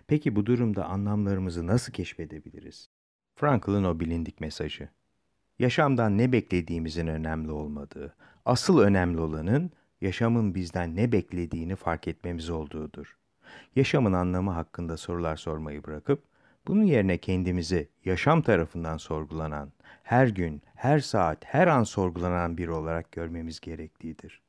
Peki 0.07 0.37
bu 0.37 0.47
durumda 0.47 0.85
anlamlarımızı 0.85 1.67
nasıl 1.67 1.93
keşfedebiliriz? 1.93 2.89
Frankl'ın 3.35 3.85
o 3.85 4.01
bilindik 4.01 4.41
mesajı. 4.41 4.89
Yaşamdan 5.59 6.19
ne 6.19 6.33
beklediğimizin 6.33 7.07
önemli 7.07 7.51
olmadığı, 7.51 8.15
asıl 8.45 8.79
önemli 8.79 9.21
olanın 9.21 9.71
yaşamın 10.01 10.55
bizden 10.55 10.97
ne 10.97 11.13
beklediğini 11.13 11.77
fark 11.77 12.09
etmemiz 12.09 12.51
olduğudur. 12.51 13.17
Yaşamın 13.77 14.13
anlamı 14.13 14.51
hakkında 14.51 14.97
sorular 14.97 15.37
sormayı 15.37 15.85
bırakıp, 15.85 16.23
bunun 16.67 16.85
yerine 16.85 17.19
kendimizi 17.19 17.89
yaşam 18.05 18.43
tarafından 18.43 18.97
sorgulanan, 18.97 19.73
her 20.03 20.27
gün, 20.27 20.63
her 20.75 20.99
saat, 20.99 21.45
her 21.45 21.67
an 21.67 21.85
sorgulanan 21.85 22.59
biri 22.59 22.71
olarak 22.71 23.13
görmemiz 23.13 23.61
gerektiğidir. 23.61 24.43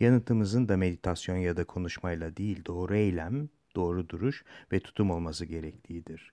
Yanıtımızın 0.00 0.68
da 0.68 0.76
meditasyon 0.76 1.36
ya 1.36 1.56
da 1.56 1.64
konuşmayla 1.64 2.36
değil, 2.36 2.64
doğru 2.64 2.96
eylem, 2.96 3.48
doğru 3.76 4.08
duruş 4.08 4.44
ve 4.72 4.80
tutum 4.80 5.10
olması 5.10 5.44
gerektiğidir. 5.44 6.32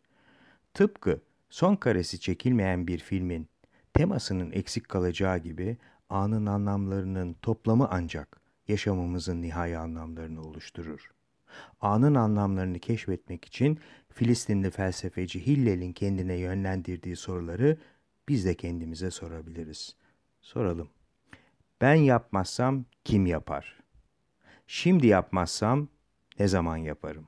Tıpkı 0.74 1.22
son 1.52 1.76
karesi 1.76 2.20
çekilmeyen 2.20 2.88
bir 2.88 3.00
filmin 3.00 3.48
temasının 3.94 4.52
eksik 4.52 4.90
kalacağı 4.90 5.38
gibi 5.38 5.78
anın 6.10 6.46
anlamlarının 6.46 7.34
toplamı 7.42 7.88
ancak 7.92 8.42
yaşamımızın 8.68 9.42
nihai 9.42 9.78
anlamlarını 9.78 10.42
oluşturur. 10.42 11.12
Anın 11.82 12.16
anlamlarını 12.16 12.80
keşfetmek 12.80 13.46
için 13.46 13.80
Filistinli 14.10 14.72
felsefeci 14.72 15.48
Hillel'in 15.48 15.94
kendine 15.94 16.34
yönlendirdiği 16.34 17.16
soruları 17.16 17.78
biz 18.30 18.46
de 18.46 18.56
kendimize 18.56 19.12
sorabiliriz. 19.12 19.96
Soralım. 20.42 20.90
Ben 21.82 21.96
yapmazsam 21.96 22.86
kim 23.04 23.26
yapar? 23.26 23.80
Şimdi 24.68 25.08
yapmazsam 25.08 25.88
ne 26.40 26.48
zaman 26.48 26.78
yaparım? 26.78 27.28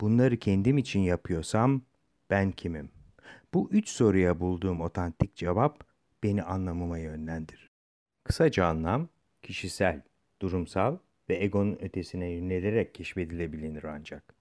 Bunları 0.00 0.36
kendim 0.36 0.78
için 0.78 1.00
yapıyorsam 1.00 1.82
ben 2.30 2.52
kimim? 2.52 2.97
Bu 3.54 3.68
üç 3.72 3.88
soruya 3.88 4.40
bulduğum 4.40 4.80
otantik 4.80 5.36
cevap 5.36 5.84
beni 6.22 6.42
anlamıma 6.42 6.98
yönlendir. 6.98 7.70
Kısaca 8.24 8.66
anlam, 8.66 9.08
kişisel, 9.42 10.02
durumsal 10.42 10.98
ve 11.28 11.44
egonun 11.44 11.78
ötesine 11.80 12.30
yönelerek 12.30 12.94
keşfedilebilir 12.94 13.84
ancak. 13.84 14.34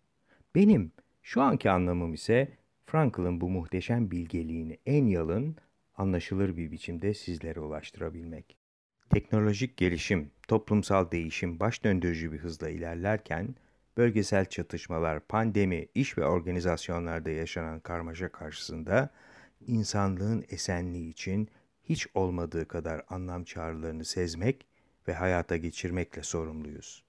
Benim 0.56 0.92
şu 1.22 1.42
anki 1.42 1.70
anlamım 1.70 2.14
ise 2.14 2.58
Frankl'ın 2.86 3.42
bu 3.42 3.50
muhteşem 3.50 4.12
bilgeliğini 4.12 4.78
en 4.86 5.06
yalın, 5.06 5.56
anlaşılır 5.96 6.58
bir 6.58 6.72
biçimde 6.72 7.14
sizlere 7.14 7.60
ulaştırabilmek. 7.60 8.58
Teknolojik 9.10 9.78
gelişim, 9.78 10.32
toplumsal 10.48 11.12
değişim 11.12 11.60
baş 11.60 11.84
döndürücü 11.84 12.32
bir 12.32 12.38
hızla 12.38 12.70
ilerlerken, 12.70 13.56
bölgesel 13.98 14.46
çatışmalar, 14.46 15.20
pandemi, 15.20 15.88
iş 15.96 16.18
ve 16.18 16.26
organizasyonlarda 16.26 17.30
yaşanan 17.30 17.80
karmaşa 17.80 18.32
karşısında 18.32 19.10
insanlığın 19.68 20.46
esenliği 20.50 21.10
için 21.10 21.50
hiç 21.84 22.08
olmadığı 22.14 22.68
kadar 22.68 23.02
anlam 23.10 23.44
çağrılarını 23.44 24.06
sezmek 24.06 24.68
ve 25.08 25.14
hayata 25.14 25.58
geçirmekle 25.58 26.24
sorumluyuz. 26.24 27.04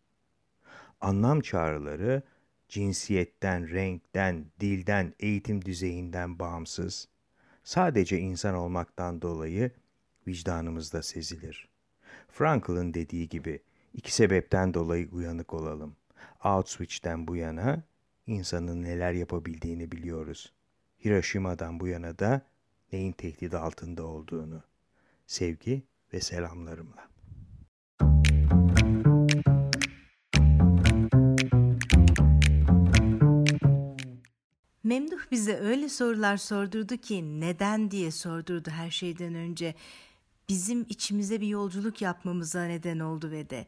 Anlam 1.00 1.40
çağrıları 1.40 2.23
cinsiyetten, 2.68 3.71
renkten, 3.71 4.47
dilden, 4.61 5.14
eğitim 5.21 5.64
düzeyinden 5.64 6.38
bağımsız, 6.38 7.09
sadece 7.64 8.18
insan 8.18 8.54
olmaktan 8.54 9.23
dolayı 9.23 9.71
vicdanımızda 10.26 11.02
sezilir. 11.02 11.68
Frankl'ın 12.28 12.95
dediği 12.95 13.28
gibi 13.28 13.62
iki 13.95 14.14
sebepten 14.14 14.75
dolayı 14.75 15.09
uyanık 15.12 15.54
olalım. 15.54 15.97
Auschwitz'ten 16.40 17.28
bu 17.28 17.37
yana 17.37 17.82
insanın 18.26 18.82
neler 18.82 19.12
yapabildiğini 19.12 19.92
biliyoruz. 19.92 20.52
Hiroşima'dan 21.04 21.80
bu 21.80 21.88
yana 21.88 22.18
da 22.18 22.42
neyin 22.92 23.12
tehdit 23.12 23.54
altında 23.54 24.06
olduğunu. 24.06 24.62
Sevgi 25.26 25.82
ve 26.12 26.20
selamlarımla. 26.20 27.08
Memduh 34.84 35.30
bize 35.30 35.56
öyle 35.56 35.88
sorular 35.88 36.37
sordurdu 36.37 36.96
ki 36.96 37.40
neden 37.40 37.90
diye 37.90 38.10
sordurdu 38.10 38.70
her 38.70 38.90
şeyden 38.90 39.34
önce. 39.34 39.75
Bizim 40.48 40.87
içimize 40.88 41.40
bir 41.40 41.46
yolculuk 41.46 42.02
yapmamıza 42.02 42.64
neden 42.64 42.98
oldu 42.98 43.30
ve 43.30 43.50
de 43.50 43.66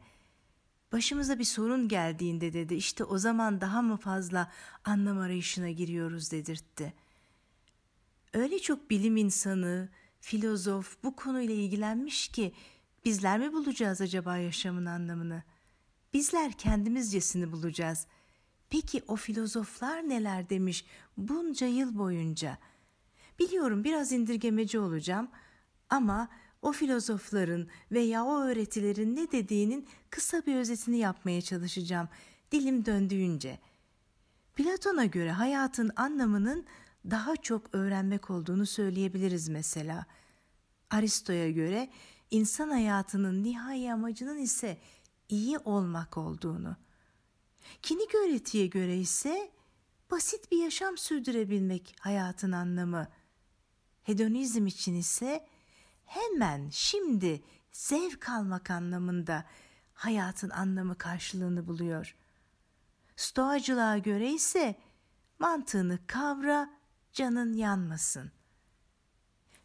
başımıza 0.91 1.39
bir 1.39 1.43
sorun 1.43 1.87
geldiğinde 1.87 2.53
dedi 2.53 2.75
işte 2.75 3.03
o 3.03 3.17
zaman 3.17 3.61
daha 3.61 3.81
mı 3.81 3.97
fazla 3.97 4.51
anlam 4.85 5.19
arayışına 5.19 5.69
giriyoruz 5.69 6.31
dedirtti. 6.31 6.93
Öyle 8.33 8.59
çok 8.59 8.89
bilim 8.89 9.17
insanı, 9.17 9.89
filozof 10.19 11.03
bu 11.03 11.15
konuyla 11.15 11.53
ilgilenmiş 11.53 12.27
ki 12.27 12.53
bizler 13.05 13.39
mi 13.39 13.53
bulacağız 13.53 14.01
acaba 14.01 14.37
yaşamın 14.37 14.85
anlamını? 14.85 15.43
Bizler 16.13 16.51
kendimizcesini 16.51 17.51
bulacağız.'' 17.51 18.07
Peki 18.71 19.03
o 19.07 19.15
filozoflar 19.15 20.09
neler 20.09 20.49
demiş 20.49 20.85
bunca 21.17 21.67
yıl 21.67 21.97
boyunca? 21.97 22.57
Biliyorum 23.39 23.83
biraz 23.83 24.11
indirgemeci 24.11 24.79
olacağım 24.79 25.27
ama 25.89 26.29
o 26.61 26.71
filozofların 26.71 27.67
veya 27.91 28.25
o 28.25 28.41
öğretilerin 28.41 29.15
ne 29.15 29.31
dediğinin 29.31 29.87
kısa 30.09 30.45
bir 30.45 30.55
özetini 30.55 30.97
yapmaya 30.97 31.41
çalışacağım 31.41 32.09
dilim 32.51 32.85
döndüğünce. 32.85 33.59
Platon'a 34.55 35.05
göre 35.05 35.31
hayatın 35.31 35.91
anlamının 35.95 36.65
daha 37.09 37.35
çok 37.35 37.75
öğrenmek 37.75 38.29
olduğunu 38.29 38.65
söyleyebiliriz 38.65 39.49
mesela. 39.49 40.05
Aristo'ya 40.89 41.51
göre 41.51 41.89
insan 42.31 42.69
hayatının 42.69 43.43
nihai 43.43 43.93
amacının 43.93 44.37
ise 44.37 44.77
iyi 45.29 45.57
olmak 45.57 46.17
olduğunu. 46.17 46.75
Kinik 47.81 48.15
öğretiye 48.15 48.67
göre 48.67 48.97
ise 48.97 49.51
basit 50.11 50.51
bir 50.51 50.63
yaşam 50.63 50.97
sürdürebilmek 50.97 51.95
hayatın 51.99 52.51
anlamı. 52.51 53.07
Hedonizm 54.03 54.67
için 54.67 54.95
ise 54.95 55.47
hemen 56.11 56.69
şimdi 56.69 57.43
zevk 57.71 58.29
almak 58.29 58.71
anlamında 58.71 59.45
hayatın 59.93 60.49
anlamı 60.49 60.97
karşılığını 60.97 61.67
buluyor. 61.67 62.15
Stoacılığa 63.15 63.97
göre 63.97 64.31
ise 64.33 64.75
mantığını 65.39 65.99
kavra, 66.07 66.69
canın 67.13 67.53
yanmasın. 67.53 68.31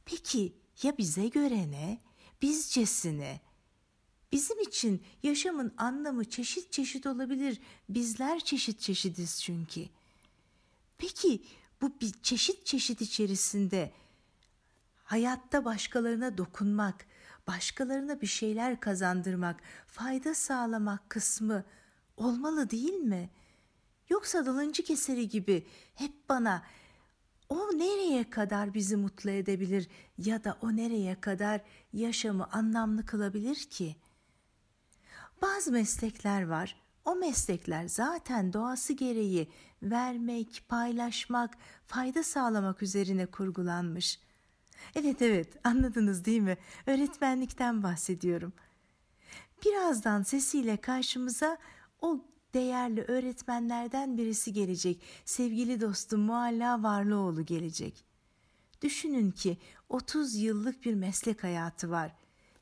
Peki 0.05 0.57
ya 0.83 0.99
bize 0.99 1.29
göre 1.29 1.71
ne? 1.71 2.01
Bizcesine, 2.43 3.41
Bizim 4.33 4.61
için 4.61 5.03
yaşamın 5.23 5.75
anlamı 5.77 6.25
çeşit 6.25 6.73
çeşit 6.73 7.07
olabilir. 7.07 7.61
Bizler 7.89 8.41
çeşit 8.41 8.81
çeşidiz 8.81 9.43
çünkü. 9.43 9.89
Peki 10.99 11.43
bu 11.81 11.93
bir 12.01 12.13
çeşit 12.23 12.67
çeşit 12.67 13.01
içerisinde 13.01 13.93
hayatta 15.07 15.65
başkalarına 15.65 16.39
dokunmak, 16.39 17.07
başkalarına 17.47 18.21
bir 18.21 18.27
şeyler 18.27 18.81
kazandırmak, 18.81 19.61
fayda 19.87 20.35
sağlamak 20.35 21.11
kısmı 21.11 21.65
olmalı 22.17 22.71
değil 22.71 22.95
mi? 22.95 23.31
Yoksa 24.09 24.47
dalıncı 24.47 24.85
keseri 24.85 25.29
gibi 25.29 25.67
hep 25.95 26.29
bana 26.29 26.63
o 27.49 27.57
nereye 27.57 28.31
kadar 28.31 28.75
bizi 28.75 28.97
mutlu 28.97 29.31
edebilir 29.31 29.89
ya 30.19 30.45
da 30.45 30.59
o 30.63 30.77
nereye 30.77 31.21
kadar 31.21 31.61
yaşamı 31.93 32.49
anlamlı 32.53 33.07
kılabilir 33.07 33.57
ki?'' 33.57 33.97
Bazı 35.43 35.73
meslekler 35.73 36.47
var. 36.47 36.77
O 37.05 37.15
meslekler 37.15 37.89
zaten 37.89 38.53
doğası 38.53 38.93
gereği 38.93 39.51
vermek, 39.83 40.65
paylaşmak, 40.69 41.55
fayda 41.87 42.23
sağlamak 42.23 42.83
üzerine 42.83 43.27
kurgulanmış. 43.27 44.21
Evet 44.95 45.23
evet 45.23 45.49
anladınız 45.65 46.25
değil 46.25 46.41
mi? 46.41 46.57
Öğretmenlikten 46.87 47.83
bahsediyorum. 47.83 48.53
Birazdan 49.65 50.23
sesiyle 50.23 50.77
karşımıza 50.77 51.59
o 52.01 52.21
değerli 52.55 53.03
öğretmenlerden 53.03 54.19
birisi 54.19 54.53
gelecek. 54.53 55.03
Sevgili 55.25 55.81
dostum 55.81 56.21
Mualla 56.21 56.83
Varlıoğlu 56.83 57.45
gelecek. 57.45 58.05
Düşünün 58.83 59.31
ki 59.31 59.59
30 59.89 60.35
yıllık 60.35 60.85
bir 60.85 60.95
meslek 60.95 61.45
hayatı 61.45 61.91
var. 61.91 62.13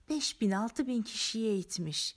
5 0.09 0.41
bin 0.41 0.51
6 0.51 0.87
bin 0.87 1.03
kişiye 1.03 1.53
eğitmiş. 1.53 2.17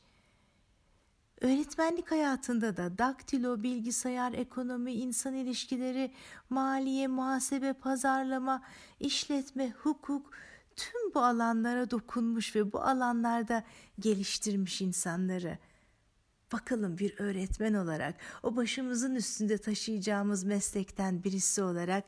Öğretmenlik 1.41 2.11
hayatında 2.11 2.77
da 2.77 2.97
daktilo, 2.97 3.63
bilgisayar, 3.63 4.33
ekonomi, 4.33 4.93
insan 4.93 5.33
ilişkileri, 5.33 6.11
maliye, 6.49 7.07
muhasebe, 7.07 7.73
pazarlama, 7.73 8.63
işletme, 8.99 9.71
hukuk 9.71 10.31
tüm 10.75 11.13
bu 11.13 11.19
alanlara 11.19 11.91
dokunmuş 11.91 12.55
ve 12.55 12.73
bu 12.73 12.81
alanlarda 12.81 13.63
geliştirmiş 13.99 14.81
insanları. 14.81 15.57
Bakalım 16.53 16.97
bir 16.97 17.19
öğretmen 17.19 17.73
olarak 17.73 18.15
o 18.43 18.55
başımızın 18.55 19.15
üstünde 19.15 19.57
taşıyacağımız 19.57 20.43
meslekten 20.43 21.23
birisi 21.23 21.61
olarak 21.61 22.03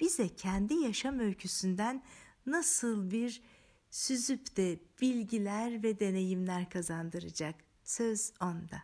bize 0.00 0.28
kendi 0.28 0.74
yaşam 0.74 1.18
öyküsünden 1.18 2.02
nasıl 2.46 3.10
bir 3.10 3.42
süzüp 3.90 4.56
de 4.56 4.78
bilgiler 5.00 5.82
ve 5.82 6.00
deneyimler 6.00 6.70
kazandıracak 6.70 7.69
söz 7.90 8.32
onda. 8.40 8.82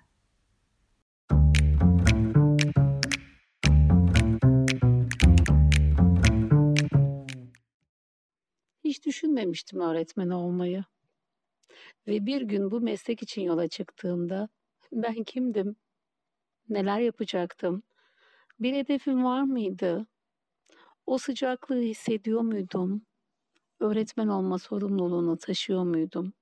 Hiç 8.85 9.07
düşünmemiştim 9.07 9.81
öğretmen 9.81 10.31
olmayı. 10.31 10.85
Ve 12.07 12.27
bir 12.27 12.43
gün 12.43 12.71
bu 12.71 12.81
meslek 12.81 13.23
için 13.23 13.43
yola 13.43 13.69
çıktığımda 13.69 14.49
ben 14.93 15.25
kimdim? 15.25 15.77
Neler 16.69 17.01
yapacaktım? 17.01 17.83
Bir 18.61 18.75
hedefim 18.75 19.25
var 19.25 19.43
mıydı? 19.43 20.07
O 21.07 21.19
sıcaklığı 21.19 21.81
hissediyor 21.81 22.41
muydum? 22.41 23.03
Öğretmen 23.81 24.29
olma 24.29 24.59
sorumluluğunu 24.59 25.39
taşıyor 25.39 25.83
muydum? 25.83 26.33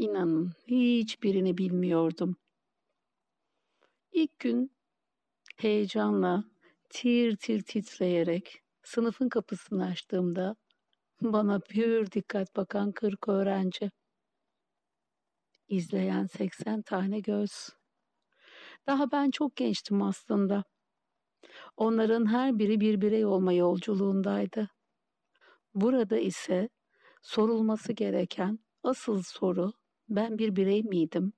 İnanın 0.00 0.52
hiçbirini 0.66 1.58
bilmiyordum. 1.58 2.36
İlk 4.12 4.38
gün 4.38 4.72
heyecanla 5.56 6.44
tir 6.90 7.36
tir 7.36 7.62
titreyerek 7.62 8.62
sınıfın 8.82 9.28
kapısını 9.28 9.86
açtığımda 9.86 10.56
bana 11.20 11.60
pür 11.60 12.10
dikkat 12.10 12.56
bakan 12.56 12.92
40 12.92 13.28
öğrenci. 13.28 13.90
İzleyen 15.68 16.26
80 16.26 16.82
tane 16.82 17.20
göz. 17.20 17.68
Daha 18.86 19.12
ben 19.12 19.30
çok 19.30 19.56
gençtim 19.56 20.02
aslında. 20.02 20.64
Onların 21.76 22.26
her 22.26 22.58
biri 22.58 22.80
bir 22.80 23.00
birey 23.00 23.24
olma 23.24 23.52
yolculuğundaydı. 23.52 24.68
Burada 25.74 26.18
ise 26.18 26.68
sorulması 27.22 27.92
gereken 27.92 28.58
asıl 28.82 29.22
soru 29.22 29.79
ben 30.10 30.38
bir 30.38 30.56
birey 30.56 30.82
miydim? 30.82 31.32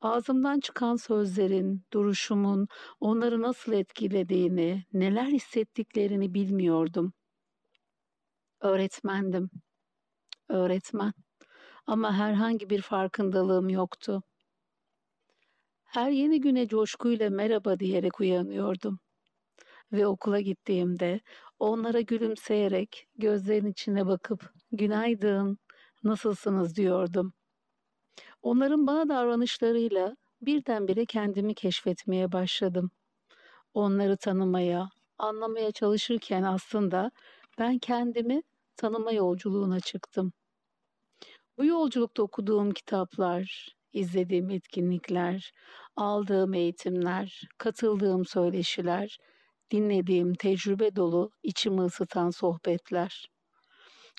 Ağzımdan 0.00 0.60
çıkan 0.60 0.96
sözlerin, 0.96 1.84
duruşumun 1.92 2.68
onları 3.00 3.42
nasıl 3.42 3.72
etkilediğini, 3.72 4.84
neler 4.92 5.26
hissettiklerini 5.26 6.34
bilmiyordum. 6.34 7.12
Öğretmendim. 8.60 9.50
Öğretmen. 10.48 11.12
Ama 11.86 12.14
herhangi 12.14 12.70
bir 12.70 12.82
farkındalığım 12.82 13.68
yoktu. 13.68 14.22
Her 15.84 16.10
yeni 16.10 16.40
güne 16.40 16.68
coşkuyla 16.68 17.30
merhaba 17.30 17.80
diyerek 17.80 18.20
uyanıyordum. 18.20 18.98
Ve 19.92 20.06
okula 20.06 20.40
gittiğimde 20.40 21.20
onlara 21.58 22.00
gülümseyerek 22.00 23.06
gözlerin 23.18 23.66
içine 23.66 24.06
bakıp 24.06 24.52
günaydın, 24.72 25.58
nasılsınız 26.04 26.76
diyordum. 26.76 27.32
Onların 28.42 28.86
bana 28.86 29.08
davranışlarıyla 29.08 30.16
birdenbire 30.42 31.04
kendimi 31.06 31.54
keşfetmeye 31.54 32.32
başladım. 32.32 32.90
Onları 33.74 34.16
tanımaya, 34.16 34.88
anlamaya 35.18 35.72
çalışırken 35.72 36.42
aslında 36.42 37.10
ben 37.58 37.78
kendimi 37.78 38.42
tanıma 38.76 39.12
yolculuğuna 39.12 39.80
çıktım. 39.80 40.32
Bu 41.58 41.64
yolculukta 41.64 42.22
okuduğum 42.22 42.70
kitaplar, 42.70 43.68
izlediğim 43.92 44.50
etkinlikler, 44.50 45.52
aldığım 45.96 46.54
eğitimler, 46.54 47.42
katıldığım 47.58 48.24
söyleşiler, 48.24 49.18
dinlediğim 49.70 50.34
tecrübe 50.34 50.96
dolu, 50.96 51.30
içimi 51.42 51.80
ısıtan 51.82 52.30
sohbetler. 52.30 53.28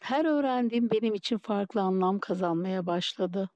Her 0.01 0.25
öğrendiğim 0.25 0.89
benim 0.91 1.13
için 1.13 1.37
farklı 1.37 1.81
anlam 1.81 2.19
kazanmaya 2.19 2.85
başladı. 2.85 3.49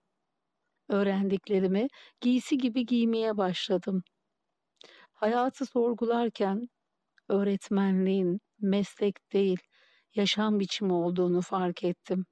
Öğrendiklerimi 0.90 1.88
giysi 2.22 2.58
gibi 2.58 2.86
giymeye 2.86 3.38
başladım. 3.38 4.04
Hayatı 5.14 5.66
sorgularken 5.66 6.70
öğretmenliğin 7.30 8.40
meslek 8.60 9.34
değil, 9.34 9.60
yaşam 10.16 10.60
biçimi 10.60 10.94
olduğunu 10.94 11.42
fark 11.42 11.84
ettim. 11.84 12.26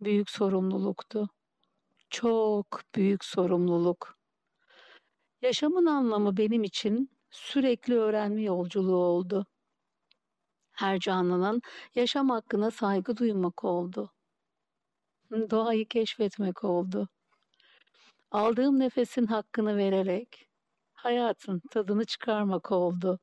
Büyük 0.00 0.30
sorumluluktu. 0.30 1.28
Çok 2.10 2.82
büyük 2.94 3.24
sorumluluk. 3.24 4.18
Yaşamın 5.42 5.86
anlamı 5.86 6.36
benim 6.36 6.64
için 6.64 7.10
sürekli 7.30 7.94
öğrenme 7.94 8.42
yolculuğu 8.42 8.96
oldu. 8.96 9.46
Her 10.74 10.98
canlının 10.98 11.62
yaşam 11.94 12.30
hakkına 12.30 12.70
saygı 12.70 13.16
duymak 13.16 13.64
oldu. 13.64 14.12
Doğayı 15.30 15.88
keşfetmek 15.88 16.64
oldu. 16.64 17.08
Aldığım 18.30 18.78
nefesin 18.78 19.26
hakkını 19.26 19.76
vererek 19.76 20.48
hayatın 20.92 21.62
tadını 21.70 22.04
çıkarmak 22.04 22.72
oldu. 22.72 23.18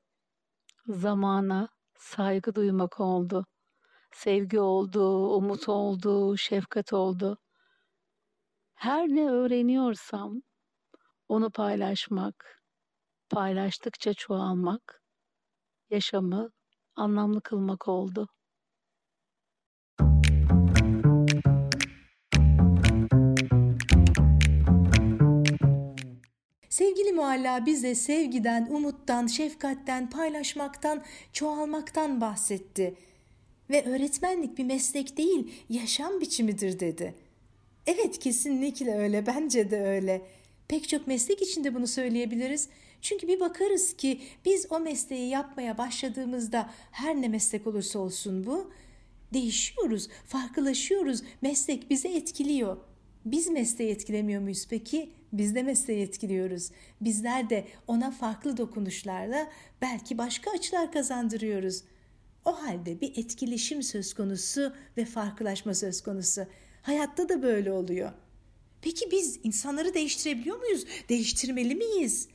Zamana 0.88 1.70
saygı 1.98 2.56
duymak 2.56 3.00
oldu. 3.00 3.46
Sevgi 4.12 4.60
oldu, 4.60 5.28
umut 5.28 5.70
oldu, 5.70 6.38
şefkat 6.38 6.94
oldu. 6.94 7.38
Her 8.74 9.08
ne 9.08 9.30
öğreniyorsam 9.30 10.42
onu 11.30 11.52
paylaşmak, 11.52 12.62
paylaştıkça 13.30 14.14
çoğalmak, 14.14 15.04
yaşamı 15.90 16.52
anlamlı 16.96 17.42
kılmak 17.42 17.88
oldu. 17.88 18.28
Sevgili 26.70 27.12
Mualla 27.12 27.66
bize 27.66 27.96
sevgiden, 27.96 28.68
umuttan, 28.72 29.28
şefkatten, 29.28 30.10
paylaşmaktan, 30.10 31.04
çoğalmaktan 31.34 32.22
bahsetti. 32.22 32.96
Ve 33.70 33.86
öğretmenlik 33.86 34.58
bir 34.58 34.64
meslek 34.64 35.18
değil, 35.18 35.52
yaşam 35.70 36.22
biçimidir 36.22 36.80
dedi. 36.80 37.16
Evet 37.86 38.20
kesinlikle 38.20 38.96
öyle, 38.96 39.26
bence 39.26 39.72
de 39.72 39.82
öyle. 39.82 40.22
Pek 40.68 40.90
çok 40.90 41.08
meslek 41.08 41.42
içinde 41.42 41.76
bunu 41.76 41.88
söyleyebiliriz. 41.88 42.70
Çünkü 43.02 43.28
bir 43.28 43.40
bakarız 43.40 43.94
ki 43.94 44.22
biz 44.46 44.68
o 44.70 44.80
mesleği 44.80 45.30
yapmaya 45.30 45.78
başladığımızda 45.78 46.70
her 46.92 47.16
ne 47.16 47.28
meslek 47.28 47.68
olursa 47.68 48.00
olsun 48.00 48.46
bu, 48.46 48.72
değişiyoruz, 49.34 50.08
farklılaşıyoruz, 50.26 51.24
meslek 51.42 51.90
bizi 51.90 52.08
etkiliyor. 52.08 52.78
Biz 53.26 53.48
mesleği 53.48 53.92
etkilemiyor 53.92 54.42
muyuz 54.42 54.68
peki? 54.70 55.10
Biz 55.34 55.56
de 55.56 55.64
mesleği 55.64 56.04
etkiliyoruz. 56.04 56.72
Bizler 57.02 57.50
de 57.50 57.68
ona 57.88 58.12
farklı 58.12 58.58
dokunuşlarla 58.58 59.48
belki 59.82 60.18
başka 60.18 60.52
açılar 60.52 60.92
kazandırıyoruz. 60.92 61.84
O 62.46 62.64
halde 62.64 63.02
bir 63.02 63.18
etkileşim 63.18 63.84
söz 63.84 64.14
konusu 64.14 64.74
ve 64.98 65.06
farklılaşma 65.06 65.74
söz 65.74 66.02
konusu. 66.02 66.46
Hayatta 66.82 67.30
da 67.30 67.44
böyle 67.44 67.72
oluyor. 67.72 68.12
Peki 68.82 69.12
biz 69.12 69.40
insanları 69.44 69.94
değiştirebiliyor 69.94 70.58
muyuz? 70.58 70.86
Değiştirmeli 71.10 71.76
miyiz? 71.76 72.28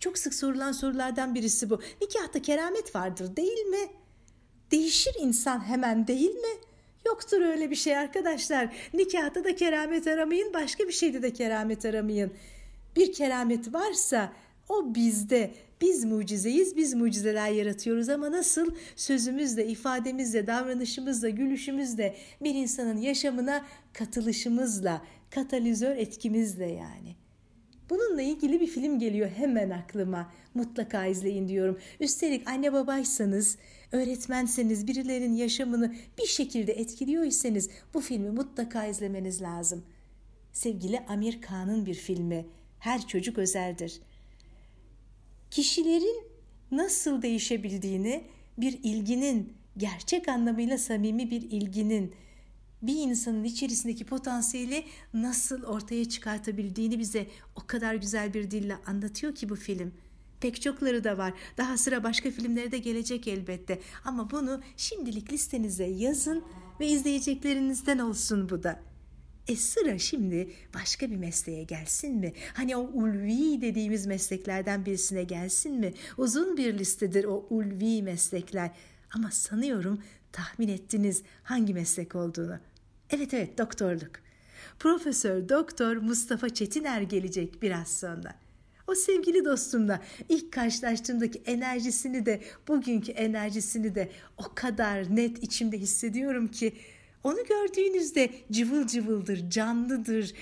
Çok 0.00 0.18
sık 0.18 0.34
sorulan 0.34 0.72
sorulardan 0.72 1.34
birisi 1.34 1.70
bu. 1.70 1.80
Nikahta 2.00 2.42
keramet 2.42 2.94
vardır 2.94 3.36
değil 3.36 3.66
mi? 3.66 3.88
Değişir 4.70 5.14
insan 5.20 5.68
hemen 5.68 6.06
değil 6.06 6.34
mi? 6.34 6.60
Yoktur 7.06 7.40
öyle 7.40 7.70
bir 7.70 7.76
şey 7.76 7.98
arkadaşlar. 7.98 8.74
Nikahta 8.94 9.44
da 9.44 9.56
keramet 9.56 10.06
aramayın, 10.06 10.54
başka 10.54 10.88
bir 10.88 10.92
şeyde 10.92 11.22
de 11.22 11.32
keramet 11.32 11.84
aramayın. 11.84 12.32
Bir 12.96 13.12
keramet 13.12 13.74
varsa 13.74 14.32
o 14.68 14.94
bizde. 14.94 15.54
Biz 15.80 16.04
mucizeyiz, 16.04 16.76
biz 16.76 16.94
mucizeler 16.94 17.50
yaratıyoruz 17.50 18.08
ama 18.08 18.32
nasıl? 18.32 18.74
Sözümüzle, 18.96 19.66
ifademizle, 19.66 20.46
davranışımızla, 20.46 21.28
gülüşümüzle, 21.28 22.16
bir 22.40 22.54
insanın 22.54 22.96
yaşamına 22.96 23.64
katılışımızla, 23.92 25.02
katalizör 25.30 25.96
etkimizle 25.96 26.66
yani. 26.66 27.19
Bununla 27.90 28.22
ilgili 28.22 28.60
bir 28.60 28.66
film 28.66 28.98
geliyor 28.98 29.30
hemen 29.36 29.70
aklıma. 29.70 30.32
Mutlaka 30.54 31.06
izleyin 31.06 31.48
diyorum. 31.48 31.78
Üstelik 32.00 32.48
anne 32.48 32.72
babaysanız, 32.72 33.58
öğretmenseniz, 33.92 34.86
birilerinin 34.86 35.36
yaşamını 35.36 35.94
bir 36.18 36.26
şekilde 36.26 36.72
etkiliyorsanız 36.72 37.70
bu 37.94 38.00
filmi 38.00 38.30
mutlaka 38.30 38.86
izlemeniz 38.86 39.42
lazım. 39.42 39.84
Sevgili 40.52 41.00
Amir 41.08 41.40
Khan'ın 41.40 41.86
bir 41.86 41.94
filmi. 41.94 42.46
Her 42.78 43.06
çocuk 43.06 43.38
özeldir. 43.38 44.00
Kişilerin 45.50 46.24
nasıl 46.70 47.22
değişebildiğini, 47.22 48.24
bir 48.58 48.78
ilginin, 48.82 49.52
gerçek 49.76 50.28
anlamıyla 50.28 50.78
samimi 50.78 51.30
bir 51.30 51.42
ilginin, 51.42 52.14
bir 52.82 52.94
insanın 52.94 53.44
içerisindeki 53.44 54.04
potansiyeli 54.04 54.84
nasıl 55.14 55.62
ortaya 55.62 56.08
çıkartabildiğini 56.08 56.98
bize 56.98 57.26
o 57.56 57.66
kadar 57.66 57.94
güzel 57.94 58.34
bir 58.34 58.50
dille 58.50 58.76
anlatıyor 58.86 59.34
ki 59.34 59.48
bu 59.48 59.56
film. 59.56 59.92
Pek 60.40 60.62
çokları 60.62 61.04
da 61.04 61.18
var. 61.18 61.32
Daha 61.56 61.76
sıra 61.76 62.04
başka 62.04 62.30
filmlere 62.30 62.72
de 62.72 62.78
gelecek 62.78 63.28
elbette. 63.28 63.80
Ama 64.04 64.30
bunu 64.30 64.60
şimdilik 64.76 65.32
listenize 65.32 65.84
yazın 65.84 66.44
ve 66.80 66.86
izleyeceklerinizden 66.86 67.98
olsun 67.98 68.48
bu 68.48 68.62
da. 68.62 68.80
E 69.48 69.56
sıra 69.56 69.98
şimdi 69.98 70.50
başka 70.74 71.10
bir 71.10 71.16
mesleğe 71.16 71.64
gelsin 71.64 72.16
mi? 72.16 72.32
Hani 72.54 72.76
o 72.76 72.80
ulvi 72.80 73.60
dediğimiz 73.60 74.06
mesleklerden 74.06 74.86
birisine 74.86 75.24
gelsin 75.24 75.74
mi? 75.74 75.94
Uzun 76.18 76.56
bir 76.56 76.78
listedir 76.78 77.24
o 77.24 77.46
ulvi 77.50 78.02
meslekler. 78.02 78.70
Ama 79.14 79.30
sanıyorum 79.30 80.02
tahmin 80.32 80.68
ettiniz 80.68 81.22
hangi 81.42 81.74
meslek 81.74 82.14
olduğunu. 82.14 82.58
Evet 83.10 83.34
evet 83.34 83.58
doktorluk. 83.58 84.10
Profesör 84.78 85.48
Doktor 85.48 85.96
Mustafa 85.96 86.48
Çetiner 86.48 87.02
gelecek 87.02 87.62
biraz 87.62 87.88
sonra. 87.88 88.34
O 88.86 88.94
sevgili 88.94 89.44
dostumla 89.44 90.00
ilk 90.28 90.52
karşılaştığımdaki 90.52 91.42
enerjisini 91.46 92.26
de 92.26 92.40
bugünkü 92.68 93.12
enerjisini 93.12 93.94
de 93.94 94.10
o 94.36 94.54
kadar 94.54 95.16
net 95.16 95.42
içimde 95.42 95.78
hissediyorum 95.78 96.48
ki 96.48 96.72
onu 97.24 97.38
gördüğünüzde 97.48 98.30
cıvıl 98.52 98.86
cıvıldır, 98.86 99.50
canlıdır. 99.50 100.32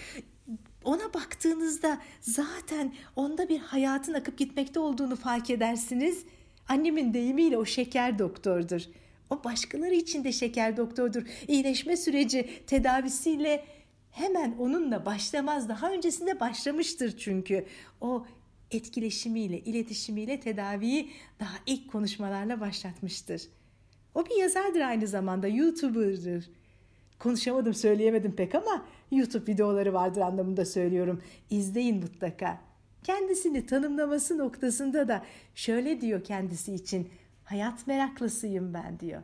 Ona 0.84 1.14
baktığınızda 1.14 1.98
zaten 2.20 2.94
onda 3.16 3.48
bir 3.48 3.58
hayatın 3.58 4.14
akıp 4.14 4.38
gitmekte 4.38 4.80
olduğunu 4.80 5.16
fark 5.16 5.50
edersiniz. 5.50 6.24
Annemin 6.68 7.14
deyimiyle 7.14 7.56
o 7.56 7.64
şeker 7.64 8.18
doktordur. 8.18 8.82
O 9.30 9.44
başkaları 9.44 9.94
için 9.94 10.24
de 10.24 10.32
şeker 10.32 10.76
doktordur. 10.76 11.22
İyileşme 11.48 11.96
süreci 11.96 12.48
tedavisiyle 12.66 13.64
hemen 14.10 14.54
onunla 14.58 15.06
başlamaz. 15.06 15.68
Daha 15.68 15.90
öncesinde 15.90 16.40
başlamıştır 16.40 17.18
çünkü. 17.18 17.66
O 18.00 18.26
etkileşimiyle, 18.70 19.60
iletişimiyle 19.60 20.40
tedaviyi 20.40 21.10
daha 21.40 21.56
ilk 21.66 21.92
konuşmalarla 21.92 22.60
başlatmıştır. 22.60 23.42
O 24.14 24.26
bir 24.26 24.36
yazardır 24.36 24.80
aynı 24.80 25.06
zamanda, 25.06 25.48
YouTuber'dır. 25.48 26.50
Konuşamadım, 27.18 27.74
söyleyemedim 27.74 28.36
pek 28.36 28.54
ama 28.54 28.84
YouTube 29.10 29.52
videoları 29.52 29.92
vardır 29.94 30.20
anlamında 30.20 30.64
söylüyorum. 30.64 31.22
İzleyin 31.50 31.96
mutlaka. 31.96 32.60
Kendisini 33.04 33.66
tanımlaması 33.66 34.38
noktasında 34.38 35.08
da 35.08 35.24
şöyle 35.54 36.00
diyor 36.00 36.24
kendisi 36.24 36.74
için. 36.74 37.08
Hayat 37.48 37.86
meraklısıyım 37.86 38.74
ben 38.74 39.00
diyor. 39.00 39.22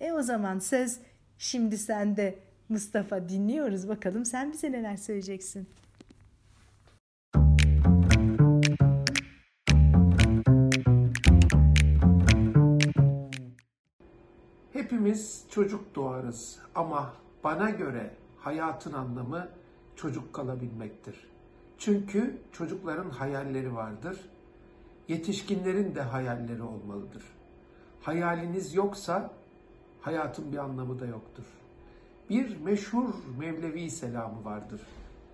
E 0.00 0.12
o 0.12 0.22
zaman 0.22 0.58
söz 0.58 0.98
şimdi 1.38 1.78
sende 1.78 2.38
Mustafa 2.68 3.28
dinliyoruz 3.28 3.88
bakalım 3.88 4.24
sen 4.24 4.52
bize 4.52 4.72
neler 4.72 4.96
söyleyeceksin. 4.96 5.68
Hepimiz 14.72 15.44
çocuk 15.50 15.94
doğarız 15.94 16.58
ama 16.74 17.12
bana 17.44 17.70
göre 17.70 18.10
hayatın 18.38 18.92
anlamı 18.92 19.48
çocuk 19.96 20.32
kalabilmektir. 20.32 21.26
Çünkü 21.78 22.38
çocukların 22.52 23.10
hayalleri 23.10 23.74
vardır. 23.74 24.20
Yetişkinlerin 25.08 25.94
de 25.94 26.02
hayalleri 26.02 26.62
olmalıdır. 26.62 27.22
Hayaliniz 28.02 28.74
yoksa 28.74 29.30
hayatın 30.00 30.52
bir 30.52 30.58
anlamı 30.58 31.00
da 31.00 31.06
yoktur. 31.06 31.44
Bir 32.30 32.60
meşhur 32.60 33.14
Mevlevi 33.38 33.90
selamı 33.90 34.44
vardır. 34.44 34.80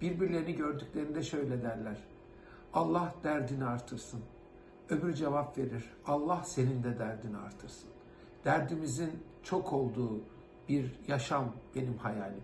Birbirlerini 0.01 0.53
gördüklerinde 0.53 1.23
şöyle 1.23 1.63
derler. 1.63 1.97
Allah 2.75 3.15
derdini 3.25 3.65
artırsın. 3.65 4.21
Öbür 4.91 5.15
cevap 5.15 5.59
verir. 5.59 5.85
Allah 6.07 6.43
senin 6.45 6.83
de 6.83 6.99
derdini 6.99 7.37
artırsın. 7.37 7.91
Derdimizin 8.45 9.11
çok 9.43 9.73
olduğu 9.73 10.21
bir 10.69 10.93
yaşam 11.09 11.53
benim 11.75 11.99
hayalim. 11.99 12.43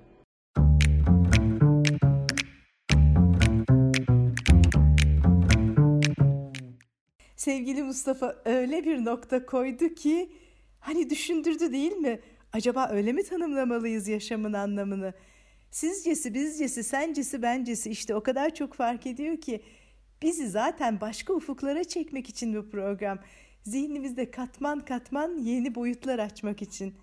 Sevgili 7.44 7.82
Mustafa 7.82 8.36
öyle 8.44 8.84
bir 8.84 9.04
nokta 9.04 9.46
koydu 9.46 9.88
ki 9.88 10.32
hani 10.80 11.10
düşündürdü 11.10 11.72
değil 11.72 11.92
mi? 11.92 12.20
Acaba 12.52 12.88
öyle 12.92 13.12
mi 13.12 13.22
tanımlamalıyız 13.22 14.08
yaşamın 14.08 14.52
anlamını? 14.52 15.14
Sizcesi, 15.70 16.34
bizcesi, 16.34 16.84
sencesi, 16.84 17.42
bencesi 17.42 17.90
işte 17.90 18.14
o 18.14 18.22
kadar 18.22 18.54
çok 18.54 18.74
fark 18.74 19.06
ediyor 19.06 19.36
ki 19.36 19.62
bizi 20.22 20.48
zaten 20.48 21.00
başka 21.00 21.32
ufuklara 21.32 21.84
çekmek 21.84 22.28
için 22.28 22.54
bu 22.54 22.70
program. 22.70 23.18
Zihnimizde 23.62 24.30
katman 24.30 24.80
katman 24.80 25.38
yeni 25.38 25.74
boyutlar 25.74 26.18
açmak 26.18 26.62
için. 26.62 26.94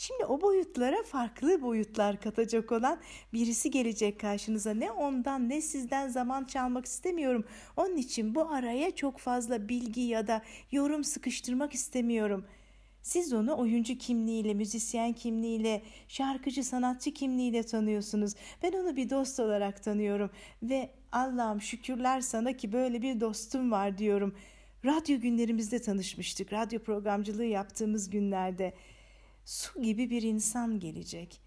Şimdi 0.00 0.24
o 0.24 0.40
boyutlara 0.40 1.02
farklı 1.02 1.62
boyutlar 1.62 2.20
katacak 2.20 2.72
olan 2.72 2.98
birisi 3.32 3.70
gelecek 3.70 4.20
karşınıza. 4.20 4.74
Ne 4.74 4.90
ondan 4.90 5.48
ne 5.48 5.60
sizden 5.60 6.08
zaman 6.08 6.44
çalmak 6.44 6.86
istemiyorum. 6.86 7.44
Onun 7.76 7.96
için 7.96 8.34
bu 8.34 8.50
araya 8.50 8.94
çok 8.94 9.18
fazla 9.18 9.68
bilgi 9.68 10.00
ya 10.00 10.26
da 10.26 10.42
yorum 10.72 11.04
sıkıştırmak 11.04 11.74
istemiyorum.'' 11.74 12.44
Siz 13.02 13.32
onu 13.32 13.58
oyuncu 13.58 13.98
kimliğiyle, 13.98 14.54
müzisyen 14.54 15.12
kimliğiyle, 15.12 15.82
şarkıcı, 16.08 16.64
sanatçı 16.64 17.14
kimliğiyle 17.14 17.62
tanıyorsunuz. 17.62 18.34
Ben 18.62 18.72
onu 18.72 18.96
bir 18.96 19.10
dost 19.10 19.40
olarak 19.40 19.82
tanıyorum 19.82 20.30
ve 20.62 20.90
Allah'ım 21.12 21.60
şükürler 21.60 22.20
sana 22.20 22.52
ki 22.52 22.72
böyle 22.72 23.02
bir 23.02 23.20
dostum 23.20 23.70
var 23.70 23.98
diyorum. 23.98 24.34
Radyo 24.84 25.20
günlerimizde 25.20 25.78
tanışmıştık. 25.78 26.52
Radyo 26.52 26.80
programcılığı 26.80 27.44
yaptığımız 27.44 28.10
günlerde. 28.10 28.74
Su 29.48 29.82
gibi 29.82 30.10
bir 30.10 30.22
insan 30.22 30.80
gelecek. 30.80 31.40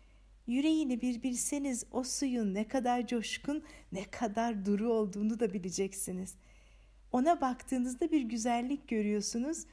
Yüreğini 0.47 1.01
bir 1.01 1.23
bilseniz 1.23 1.83
o 1.91 2.03
suyun 2.03 2.53
ne 2.53 2.67
kadar 2.67 3.07
coşkun, 3.07 3.63
ne 3.91 4.03
kadar 4.03 4.65
duru 4.65 4.93
olduğunu 4.93 5.39
da 5.39 5.53
bileceksiniz. 5.53 6.35
Ona 7.11 7.41
baktığınızda 7.41 8.11
bir 8.11 8.21
güzellik 8.21 8.87
görüyorsunuz. 8.87 9.65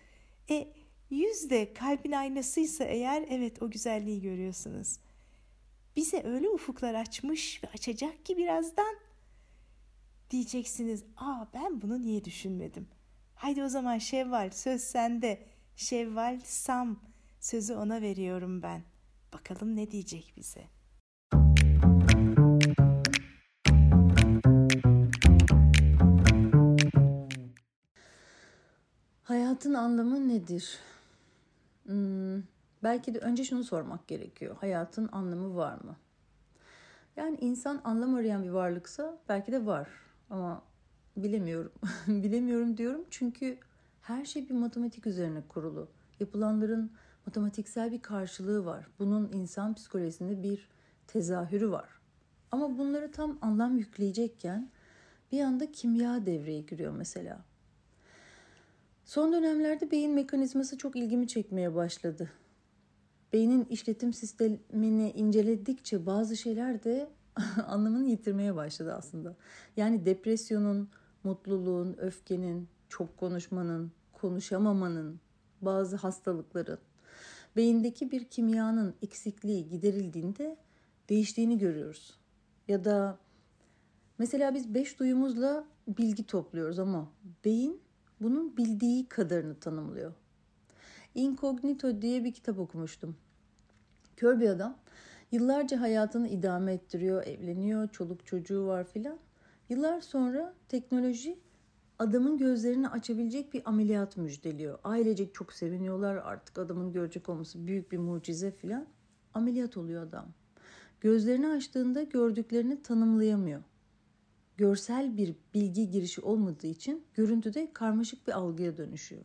E 0.51 0.69
Yüz 1.11 1.51
de 1.51 1.75
kalbin 1.75 2.13
aynasıysa 2.13 2.85
eğer 2.85 3.25
evet 3.29 3.63
o 3.63 3.71
güzelliği 3.71 4.21
görüyorsunuz. 4.21 4.99
Bize 5.97 6.23
öyle 6.25 6.49
ufuklar 6.49 6.95
açmış 6.95 7.65
ve 7.65 7.69
açacak 7.69 8.27
ki 8.27 8.37
birazdan. 8.37 8.97
Diyeceksiniz 10.31 11.05
aa 11.17 11.47
ben 11.55 11.83
bunu 11.83 12.03
niye 12.03 12.25
düşünmedim. 12.25 12.89
Haydi 13.35 13.63
o 13.63 13.69
zaman 13.69 13.99
Şevval 13.99 14.51
söz 14.51 14.81
sende. 14.81 15.43
Şevval 15.77 16.41
Sam 16.45 17.09
sözü 17.41 17.75
ona 17.75 18.01
veriyorum 18.01 18.63
ben. 18.63 18.83
Bakalım 19.33 19.77
ne 19.77 19.91
diyecek 19.91 20.33
bize.'' 20.37 20.79
Hayatın 29.29 29.75
anlamı 29.75 30.29
nedir? 30.29 30.79
Hmm, 31.87 32.43
belki 32.83 33.15
de 33.15 33.19
önce 33.19 33.45
şunu 33.45 33.65
sormak 33.65 34.09
gerekiyor. 34.09 34.57
Hayatın 34.61 35.09
anlamı 35.13 35.57
var 35.57 35.75
mı? 35.85 35.97
Yani 37.17 37.37
insan 37.41 37.81
anlam 37.85 38.15
arayan 38.15 38.43
bir 38.43 38.49
varlıksa 38.49 39.19
belki 39.29 39.53
de 39.53 39.67
var. 39.67 39.89
Ama 40.31 40.63
bilemiyorum. 41.17 41.73
bilemiyorum 42.07 42.77
diyorum 42.77 43.05
çünkü 43.11 43.59
her 44.03 44.25
şey 44.25 44.49
bir 44.49 44.55
matematik 44.55 45.07
üzerine 45.07 45.43
kurulu. 45.49 45.89
Yapılanların 46.21 46.93
matematiksel 47.29 47.93
bir 47.93 48.03
karşılığı 48.03 48.65
var. 48.65 48.87
Bunun 48.99 49.33
insan 49.33 49.75
psikolojisinde 49.75 50.43
bir 50.43 50.69
tezahürü 51.07 51.71
var. 51.71 51.89
Ama 52.51 52.79
bunları 52.79 53.13
tam 53.13 53.39
anlam 53.43 53.79
yükleyecekken 53.79 54.71
bir 55.33 55.41
anda 55.41 55.73
kimya 55.73 56.27
devreye 56.27 56.61
giriyor 56.61 56.93
mesela. 56.93 57.45
Son 59.05 59.33
dönemlerde 59.33 59.91
beyin 59.91 60.15
mekanizması 60.15 60.79
çok 60.79 60.97
ilgimi 60.97 61.29
çekmeye 61.29 61.75
başladı. 61.75 62.31
Beynin 63.33 63.65
işletim 63.65 64.13
sistemini 64.13 65.11
inceledikçe 65.11 66.07
bazı 66.07 66.37
şeyler 66.37 66.85
de 66.85 67.11
anlamını 67.67 68.07
yitirmeye 68.07 68.57
başladı 68.57 68.95
aslında. 68.95 69.37
Yani 69.77 70.07
depresyonun, 70.07 70.89
mutluluğun, 71.25 71.97
öfkenin, 71.99 72.69
çok 72.89 73.17
konuşmanın, 73.17 73.93
konuşamamanın, 74.13 75.21
bazı 75.61 75.97
hastalıkların, 75.97 76.79
beyindeki 77.59 78.11
bir 78.11 78.25
kimyanın 78.25 78.95
eksikliği 79.03 79.69
giderildiğinde 79.69 80.57
değiştiğini 81.09 81.59
görüyoruz. 81.59 82.19
Ya 82.69 82.85
da 82.85 83.19
mesela 84.19 84.55
biz 84.55 84.75
beş 84.75 84.99
duyumuzla 84.99 85.65
bilgi 85.89 86.27
topluyoruz 86.27 86.79
ama 86.79 87.13
beyin 87.45 87.81
bunun 88.21 88.57
bildiği 88.57 89.09
kadarını 89.09 89.61
tanımlıyor. 89.61 90.13
Incognito 91.15 92.03
diye 92.03 92.25
bir 92.25 92.33
kitap 92.33 92.59
okumuştum. 92.59 93.17
Kör 94.17 94.41
bir 94.41 94.49
adam 94.49 94.79
yıllarca 95.33 95.81
hayatını 95.81 96.29
idame 96.29 96.73
ettiriyor, 96.73 97.27
evleniyor, 97.27 97.89
çoluk 97.89 98.27
çocuğu 98.27 98.67
var 98.67 98.85
filan. 98.85 99.19
Yıllar 99.69 100.01
sonra 100.01 100.55
teknoloji 100.69 101.39
adamın 101.99 102.39
gözlerini 102.39 102.89
açabilecek 102.89 103.55
bir 103.55 103.63
ameliyat 103.65 104.17
müjdeliyor. 104.17 104.79
Ailecek 104.85 105.35
çok 105.35 105.53
seviniyorlar 105.53 106.17
artık 106.17 106.59
adamın 106.59 106.93
görecek 106.93 107.29
olması 107.29 107.67
büyük 107.67 107.93
bir 107.93 107.99
mucize 107.99 108.51
filan. 108.51 108.87
Ameliyat 109.35 109.77
oluyor 109.77 110.03
adam. 110.03 110.27
Gözlerini 111.01 111.49
açtığında 111.49 112.03
gördüklerini 112.03 112.83
tanımlayamıyor 112.83 113.63
görsel 114.59 115.17
bir 115.17 115.35
bilgi 115.55 115.91
girişi 115.91 116.21
olmadığı 116.21 116.67
için 116.67 117.05
görüntüde 117.15 117.73
karmaşık 117.73 118.27
bir 118.27 118.33
algıya 118.33 118.77
dönüşüyor. 118.77 119.25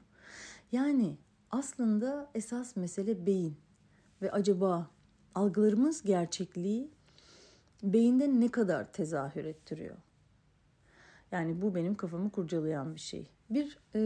Yani 0.72 1.18
aslında 1.52 2.30
esas 2.36 2.76
mesele 2.76 3.26
beyin 3.26 3.58
ve 4.22 4.32
acaba 4.32 4.90
algılarımız 5.36 6.04
gerçekliği 6.04 6.92
beyinde 7.84 8.40
ne 8.40 8.48
kadar 8.48 8.94
tezahür 8.94 9.46
ettiriyor? 9.46 9.96
Yani 11.34 11.62
bu 11.62 11.76
benim 11.76 11.96
kafamı 11.96 12.32
kurcalayan 12.32 12.96
bir 12.96 13.00
şey. 13.00 13.28
Bir 13.50 13.78
e, 13.96 14.00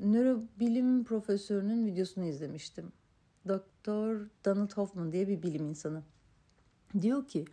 nörobilim 0.00 1.04
profesörünün 1.04 1.86
videosunu 1.86 2.24
izlemiştim. 2.24 2.92
Doktor 3.48 4.26
Donald 4.44 4.72
Hoffman 4.72 5.12
diye 5.12 5.28
bir 5.28 5.42
bilim 5.42 5.66
insanı. 5.66 6.02
Diyor 7.00 7.26
ki 7.26 7.44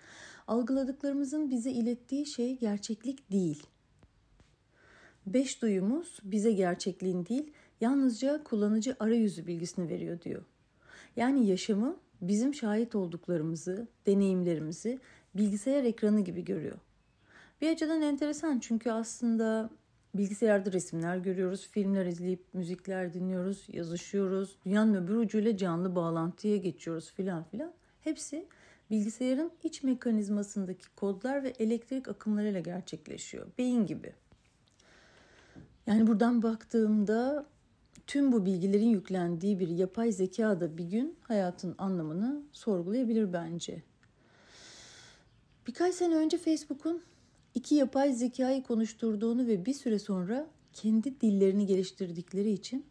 algıladıklarımızın 0.47 1.49
bize 1.49 1.71
ilettiği 1.71 2.25
şey 2.25 2.59
gerçeklik 2.59 3.31
değil. 3.31 3.63
Beş 5.27 5.61
duyumuz 5.61 6.19
bize 6.23 6.51
gerçekliğin 6.51 7.25
değil 7.25 7.53
yalnızca 7.81 8.43
kullanıcı 8.43 8.95
arayüzü 8.99 9.47
bilgisini 9.47 9.89
veriyor 9.89 10.21
diyor. 10.21 10.43
Yani 11.15 11.47
yaşamı 11.47 11.97
bizim 12.21 12.53
şahit 12.53 12.95
olduklarımızı, 12.95 13.88
deneyimlerimizi 14.07 14.99
bilgisayar 15.35 15.83
ekranı 15.83 16.21
gibi 16.21 16.45
görüyor. 16.45 16.77
Bir 17.61 17.71
açıdan 17.71 18.01
enteresan 18.01 18.59
çünkü 18.59 18.91
aslında 18.91 19.69
bilgisayarda 20.15 20.71
resimler 20.71 21.17
görüyoruz, 21.17 21.67
filmler 21.67 22.05
izleyip 22.05 22.53
müzikler 22.53 23.13
dinliyoruz, 23.13 23.65
yazışıyoruz, 23.67 24.57
dünyanın 24.65 24.93
öbür 24.93 25.15
ucuyla 25.15 25.57
canlı 25.57 25.95
bağlantıya 25.95 26.57
geçiyoruz 26.57 27.11
filan 27.11 27.43
filan. 27.43 27.73
Hepsi 28.01 28.47
bilgisayarın 28.89 29.51
iç 29.63 29.83
mekanizmasındaki 29.83 30.95
kodlar 30.95 31.43
ve 31.43 31.53
elektrik 31.59 32.07
akımlarıyla 32.07 32.59
gerçekleşiyor. 32.59 33.47
Beyin 33.57 33.85
gibi. 33.85 34.13
Yani 35.87 36.07
buradan 36.07 36.43
baktığımda 36.43 37.45
tüm 38.07 38.31
bu 38.31 38.45
bilgilerin 38.45 38.89
yüklendiği 38.89 39.59
bir 39.59 39.67
yapay 39.67 40.11
zeka 40.11 40.61
da 40.61 40.77
bir 40.77 40.83
gün 40.83 41.17
hayatın 41.21 41.75
anlamını 41.77 42.41
sorgulayabilir 42.51 43.33
bence. 43.33 43.83
Birkaç 45.67 45.95
sene 45.95 46.15
önce 46.15 46.37
Facebook'un 46.37 47.03
iki 47.55 47.75
yapay 47.75 48.13
zekayı 48.13 48.63
konuşturduğunu 48.63 49.47
ve 49.47 49.65
bir 49.65 49.73
süre 49.73 49.99
sonra 49.99 50.47
kendi 50.73 51.21
dillerini 51.21 51.65
geliştirdikleri 51.65 52.51
için 52.51 52.85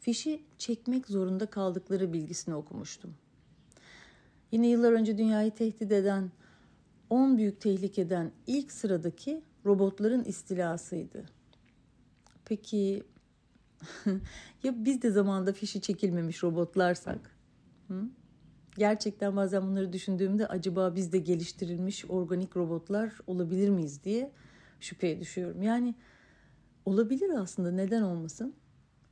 fişi 0.00 0.42
çekmek 0.58 1.06
zorunda 1.06 1.46
kaldıkları 1.46 2.12
bilgisini 2.12 2.54
okumuştum. 2.54 3.14
Yine 4.52 4.68
yıllar 4.68 4.92
önce 4.92 5.18
dünyayı 5.18 5.50
tehdit 5.50 5.92
eden 5.92 6.30
10 7.10 7.38
büyük 7.38 7.60
tehlikeden 7.60 8.32
ilk 8.46 8.72
sıradaki 8.72 9.42
robotların 9.66 10.24
istilasıydı. 10.24 11.24
Peki 12.44 13.02
ya 14.62 14.84
biz 14.84 15.02
de 15.02 15.10
zamanında 15.10 15.52
fişi 15.52 15.80
çekilmemiş 15.80 16.42
robotlarsak? 16.42 17.36
Hı? 17.88 18.04
Gerçekten 18.78 19.36
bazen 19.36 19.62
bunları 19.62 19.92
düşündüğümde 19.92 20.46
acaba 20.46 20.94
biz 20.94 21.12
de 21.12 21.18
geliştirilmiş 21.18 22.04
organik 22.08 22.56
robotlar 22.56 23.12
olabilir 23.26 23.68
miyiz 23.68 24.04
diye 24.04 24.32
şüpheye 24.80 25.20
düşüyorum. 25.20 25.62
Yani 25.62 25.94
olabilir 26.84 27.30
aslında 27.30 27.70
neden 27.70 28.02
olmasın? 28.02 28.54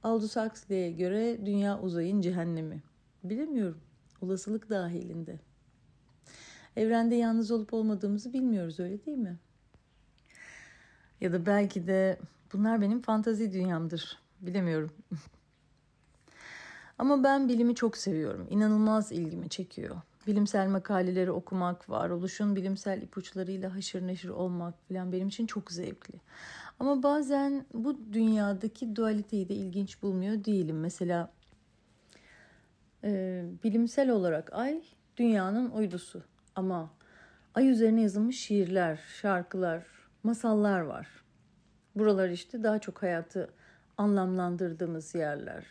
Aldous 0.03 0.37
Huxley'e 0.37 0.93
göre 0.93 1.47
dünya 1.47 1.81
uzayın 1.81 2.21
cehennemi. 2.21 2.83
Bilemiyorum. 3.25 3.81
Olasılık 4.21 4.71
dahilinde. 4.71 5.41
Evrende 6.77 7.15
yalnız 7.15 7.51
olup 7.51 7.75
olmadığımızı 7.75 8.33
bilmiyoruz 8.33 8.81
öyle 8.81 9.07
değil 9.07 9.19
mi? 9.19 9.39
Ya 11.21 11.33
da 11.33 11.47
belki 11.47 11.87
de 11.87 12.19
bunlar 12.53 12.81
benim 12.81 13.03
fantazi 13.03 13.53
dünyamdır. 13.53 14.19
Bilemiyorum. 14.41 14.91
Ama 16.99 17.25
ben 17.25 17.49
bilimi 17.49 17.75
çok 17.75 17.97
seviyorum. 17.97 18.47
İnanılmaz 18.51 19.13
ilgimi 19.13 19.49
çekiyor. 19.49 19.97
Bilimsel 20.27 20.69
makaleleri 20.69 21.31
okumak, 21.31 21.91
varoluşun 21.91 22.57
bilimsel 22.57 23.03
ipuçlarıyla 23.03 23.75
haşır 23.75 24.07
neşir 24.07 24.29
olmak 24.29 24.75
falan 24.89 25.13
benim 25.13 25.29
için 25.29 25.47
çok 25.47 25.73
zevkli. 25.73 26.21
Ama 26.81 27.03
bazen 27.03 27.67
bu 27.75 28.13
dünyadaki 28.13 28.97
dualiteyi 28.97 29.49
de 29.49 29.55
ilginç 29.55 30.03
bulmuyor 30.03 30.45
değilim. 30.45 30.81
Mesela 30.81 31.33
e, 33.05 33.43
bilimsel 33.65 34.11
olarak 34.11 34.53
ay 34.53 34.83
dünyanın 35.17 35.71
uydusu. 35.71 36.23
Ama 36.55 36.91
ay 37.55 37.69
üzerine 37.71 38.03
yazılmış 38.03 38.41
şiirler, 38.41 39.01
şarkılar, 39.21 39.85
masallar 40.23 40.81
var. 40.81 41.09
Buralar 41.97 42.29
işte 42.29 42.63
daha 42.63 42.79
çok 42.79 43.03
hayatı 43.03 43.51
anlamlandırdığımız 43.99 45.15
yerler. 45.15 45.65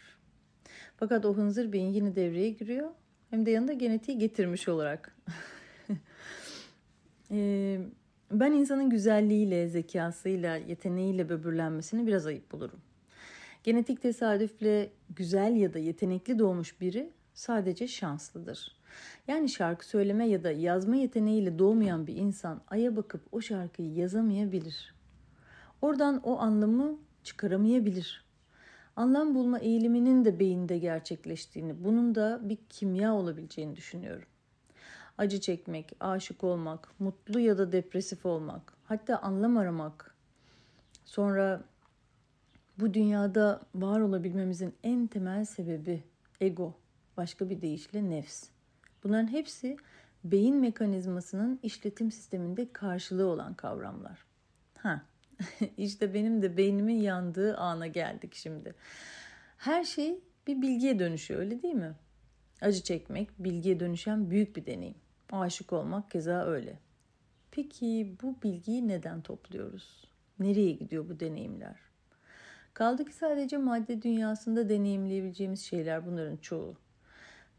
Fakat 0.98 1.26
o 1.26 1.38
hınzır 1.38 1.72
beyin 1.72 1.94
yine 1.94 2.16
devreye 2.16 2.50
giriyor. 2.50 2.90
Hem 3.30 3.46
de 3.46 3.52
yanında 3.52 3.74
genetiği 3.74 4.18
getirmiş 4.18 4.68
olarak. 4.68 5.16
ee, 7.32 7.80
ben 8.32 8.52
insanın 8.52 8.90
güzelliğiyle, 8.90 9.68
zekasıyla, 9.68 10.56
yeteneğiyle 10.56 11.30
böbürlenmesini 11.30 12.08
biraz 12.08 12.26
ayıp 12.26 12.52
bulurum. 12.52 12.80
Genetik 13.64 14.02
tesadüfle 14.02 14.90
güzel 15.16 15.56
ya 15.56 15.74
da 15.74 15.80
yetenekli 15.80 16.40
doğmuş 16.40 16.82
biri 16.82 17.10
sadece 17.34 17.88
şanslıdır. 17.88 18.76
Yani 19.28 19.50
şarkı 19.50 19.88
söyleme 19.88 20.28
ya 20.28 20.44
da 20.44 20.52
yazma 20.52 20.96
yeteneğiyle 20.96 21.60
doğmayan 21.60 22.08
bir 22.08 22.16
insan 22.16 22.62
aya 22.68 22.96
bakıp 22.96 23.22
o 23.32 23.42
şarkıyı 23.42 23.94
yazamayabilir. 23.94 24.96
Oradan 25.82 26.22
o 26.24 26.40
anlamı 26.40 27.00
çıkaramayabilir. 27.24 28.25
Anlam 28.96 29.36
bulma 29.36 29.60
eğiliminin 29.60 30.26
de 30.26 30.40
beyinde 30.40 30.78
gerçekleştiğini, 30.78 31.84
bunun 31.84 32.16
da 32.16 32.40
bir 32.44 32.58
kimya 32.70 33.14
olabileceğini 33.14 33.76
düşünüyorum. 33.76 34.28
Acı 35.18 35.42
çekmek, 35.42 35.96
aşık 36.00 36.44
olmak, 36.44 37.00
mutlu 37.00 37.40
ya 37.40 37.58
da 37.58 37.72
depresif 37.72 38.26
olmak, 38.26 38.74
hatta 38.84 39.18
anlam 39.18 39.58
aramak. 39.58 40.16
Sonra 41.06 41.64
bu 42.80 42.94
dünyada 42.94 43.62
var 43.76 44.00
olabilmemizin 44.00 44.76
en 44.84 45.08
temel 45.08 45.46
sebebi 45.46 46.04
ego, 46.42 46.74
başka 47.18 47.50
bir 47.50 47.62
deyişle 47.62 48.10
nefs. 48.10 48.44
Bunların 49.04 49.28
hepsi 49.28 49.78
beyin 50.24 50.56
mekanizmasının 50.56 51.60
işletim 51.64 52.12
sisteminde 52.12 52.74
karşılığı 52.74 53.28
olan 53.28 53.54
kavramlar. 53.54 54.26
Ha, 54.78 55.06
işte 55.78 56.14
benim 56.14 56.42
de 56.42 56.58
beynimin 56.58 57.02
yandığı 57.02 57.58
ana 57.58 57.88
geldik 57.88 58.34
şimdi. 58.36 58.76
Her 59.58 59.84
şey 59.84 60.20
bir 60.48 60.62
bilgiye 60.62 61.00
dönüşüyor 61.00 61.40
öyle 61.40 61.62
değil 61.62 61.74
mi? 61.74 61.96
Acı 62.62 62.84
çekmek 62.84 63.30
bilgiye 63.40 63.80
dönüşen 63.80 64.30
büyük 64.30 64.56
bir 64.56 64.66
deneyim. 64.66 64.96
Aşık 65.32 65.74
olmak 65.74 66.12
keza 66.12 66.46
öyle. 66.46 66.80
Peki 67.52 68.16
bu 68.24 68.42
bilgiyi 68.44 68.88
neden 68.88 69.22
topluyoruz? 69.22 70.04
Nereye 70.40 70.72
gidiyor 70.72 71.10
bu 71.10 71.20
deneyimler? 71.20 71.76
Kaldı 72.74 73.06
ki 73.06 73.14
sadece 73.14 73.58
madde 73.58 74.02
dünyasında 74.02 74.70
deneyimleyebileceğimiz 74.70 75.62
şeyler 75.62 76.06
bunların 76.06 76.38
çoğu. 76.38 76.78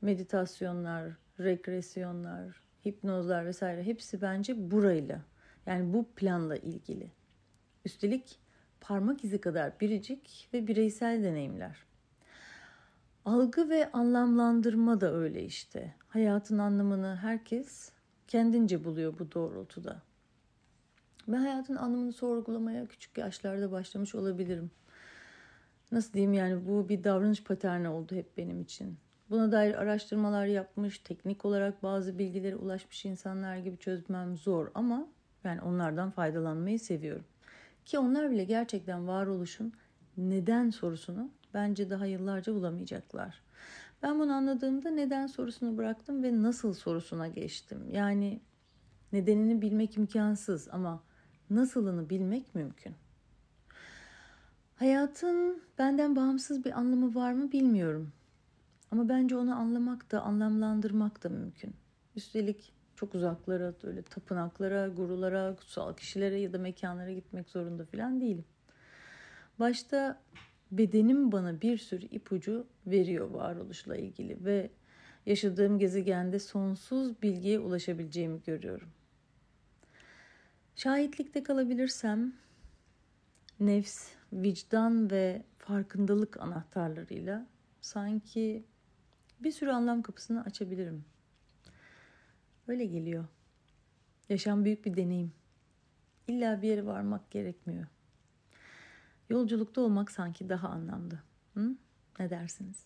Meditasyonlar, 0.01 1.13
regresyonlar, 1.41 2.61
hipnozlar 2.87 3.47
vesaire 3.47 3.83
hepsi 3.83 4.23
bence 4.23 4.71
burayla 4.71 5.23
yani 5.67 5.93
bu 5.93 6.09
planla 6.17 6.57
ilgili. 6.57 7.11
Üstelik 7.87 8.39
parmak 8.81 9.25
izi 9.25 9.41
kadar 9.41 9.81
biricik 9.81 10.49
ve 10.53 10.67
bireysel 10.67 11.25
deneyimler. 11.25 11.77
Algı 13.25 13.69
ve 13.69 13.93
anlamlandırma 13.93 15.01
da 15.01 15.15
öyle 15.15 15.45
işte. 15.45 15.95
Hayatın 16.09 16.59
anlamını 16.59 17.17
herkes 17.17 17.93
kendince 18.29 18.85
buluyor 18.85 19.19
bu 19.19 19.33
doğrultuda. 19.33 20.03
Ben 21.29 21.37
hayatın 21.37 21.77
anlamını 21.77 22.13
sorgulamaya 22.13 22.87
küçük 22.87 23.19
yaşlarda 23.19 23.73
başlamış 23.73 24.15
olabilirim. 24.15 24.71
Nasıl 25.93 26.13
diyeyim 26.13 26.33
yani 26.33 26.67
bu 26.67 26.89
bir 26.89 27.05
davranış 27.05 27.45
paterni 27.45 27.89
oldu 27.89 28.15
hep 28.15 28.37
benim 28.37 28.61
için. 28.61 28.99
Buna 29.31 29.53
dair 29.53 29.75
araştırmalar 29.75 30.47
yapmış, 30.47 30.99
teknik 30.99 31.45
olarak 31.45 31.83
bazı 31.83 32.19
bilgilere 32.19 32.57
ulaşmış 32.57 33.05
insanlar 33.05 33.57
gibi 33.57 33.77
çözmem 33.77 34.37
zor 34.37 34.71
ama 34.75 35.09
ben 35.45 35.59
onlardan 35.59 36.11
faydalanmayı 36.11 36.81
seviyorum. 36.81 37.25
Ki 37.87 37.99
onlar 37.99 38.31
bile 38.31 38.45
gerçekten 38.45 39.07
varoluşun 39.07 39.73
neden 40.17 40.71
sorusunu 40.71 41.31
bence 41.55 41.91
daha 41.91 42.07
yıllarca 42.07 42.55
bulamayacaklar. 42.55 43.43
Ben 44.03 44.21
bunu 44.21 44.33
anladığımda 44.33 44.91
neden 44.91 45.27
sorusunu 45.27 45.77
bıraktım 45.79 46.23
ve 46.23 46.43
nasıl 46.43 46.75
sorusuna 46.75 47.29
geçtim. 47.29 47.91
Yani 47.91 48.41
nedenini 49.13 49.63
bilmek 49.63 49.97
imkansız 49.97 50.69
ama 50.73 51.03
nasılını 51.51 52.11
bilmek 52.11 52.55
mümkün. 52.55 52.95
Hayatın 54.75 55.63
benden 55.79 56.17
bağımsız 56.17 56.65
bir 56.65 56.79
anlamı 56.79 57.15
var 57.15 57.33
mı 57.33 57.53
bilmiyorum. 57.53 58.13
Ama 58.91 59.09
bence 59.09 59.37
onu 59.37 59.57
anlamak 59.57 60.13
da 60.13 60.23
anlamlandırmak 60.23 61.25
da 61.25 61.29
mümkün. 61.29 61.75
Üstelik 62.17 62.76
çok 62.97 63.15
uzaklara, 63.15 63.75
öyle 63.83 64.03
tapınaklara, 64.03 64.89
gurulara, 64.89 65.57
kutsal 65.57 65.95
kişilere 65.97 66.41
ya 66.41 66.53
da 66.53 66.59
mekanlara 66.59 67.13
gitmek 67.13 67.49
zorunda 67.49 67.85
falan 67.85 68.21
değilim. 68.21 68.45
Başta 69.59 70.21
bedenim 70.73 71.33
bana 71.33 71.61
bir 71.61 71.79
sürü 71.79 72.07
ipucu 72.07 72.67
veriyor 72.87 73.31
varoluşla 73.31 73.97
ilgili 73.97 74.45
ve 74.45 74.71
yaşadığım 75.27 75.79
gezegende 75.79 76.39
sonsuz 76.39 77.23
bilgiye 77.23 77.59
ulaşabileceğimi 77.59 78.43
görüyorum. 78.43 78.89
Şahitlikte 80.77 81.43
kalabilirsem 81.43 82.33
nefs, 83.61 84.09
vicdan 84.33 85.11
ve 85.11 85.43
farkındalık 85.59 86.41
anahtarlarıyla 86.41 87.47
sanki 87.81 88.65
bir 89.41 89.51
sürü 89.51 89.71
anlam 89.71 90.03
kapısını 90.03 90.45
açabilirim. 90.45 91.05
Öyle 92.69 92.85
geliyor. 92.85 93.25
Yaşam 94.29 94.65
büyük 94.65 94.85
bir 94.85 94.97
deneyim. 94.97 95.33
İlla 96.29 96.63
bir 96.63 96.69
yere 96.69 96.87
varmak 96.87 97.31
gerekmiyor. 97.31 97.87
Yolculukta 99.31 99.81
olmak 99.81 100.11
sanki 100.11 100.49
daha 100.49 100.69
anlamlı. 100.69 101.23
Hı? 101.55 101.77
Ne 102.19 102.31
dersiniz? 102.31 102.85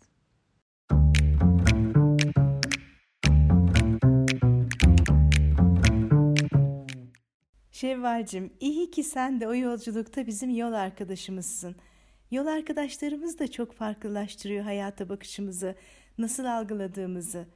Şevvalcim 7.70 8.52
iyi 8.60 8.90
ki 8.90 9.02
sen 9.02 9.40
de 9.40 9.48
o 9.48 9.54
yolculukta 9.54 10.26
bizim 10.26 10.50
yol 10.50 10.72
arkadaşımızsın. 10.72 11.76
Yol 12.30 12.46
arkadaşlarımız 12.46 13.38
da 13.38 13.50
çok 13.50 13.72
farklılaştırıyor 13.72 14.64
hayata 14.64 15.08
bakışımızı, 15.08 15.74
nasıl 16.18 16.44
algıladığımızı. 16.44 17.46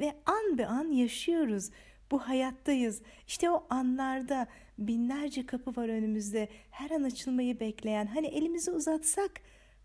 Ve 0.00 0.16
an 0.26 0.58
be 0.58 0.66
an 0.66 0.90
yaşıyoruz. 0.90 1.70
Bu 2.10 2.18
hayattayız. 2.18 3.02
İşte 3.26 3.50
o 3.50 3.66
anlarda 3.70 4.46
binlerce 4.78 5.46
kapı 5.46 5.80
var 5.80 5.88
önümüzde. 5.88 6.48
Her 6.70 6.90
an 6.90 7.02
açılmayı 7.02 7.60
bekleyen. 7.60 8.06
Hani 8.06 8.26
elimizi 8.26 8.70
uzatsak 8.70 9.40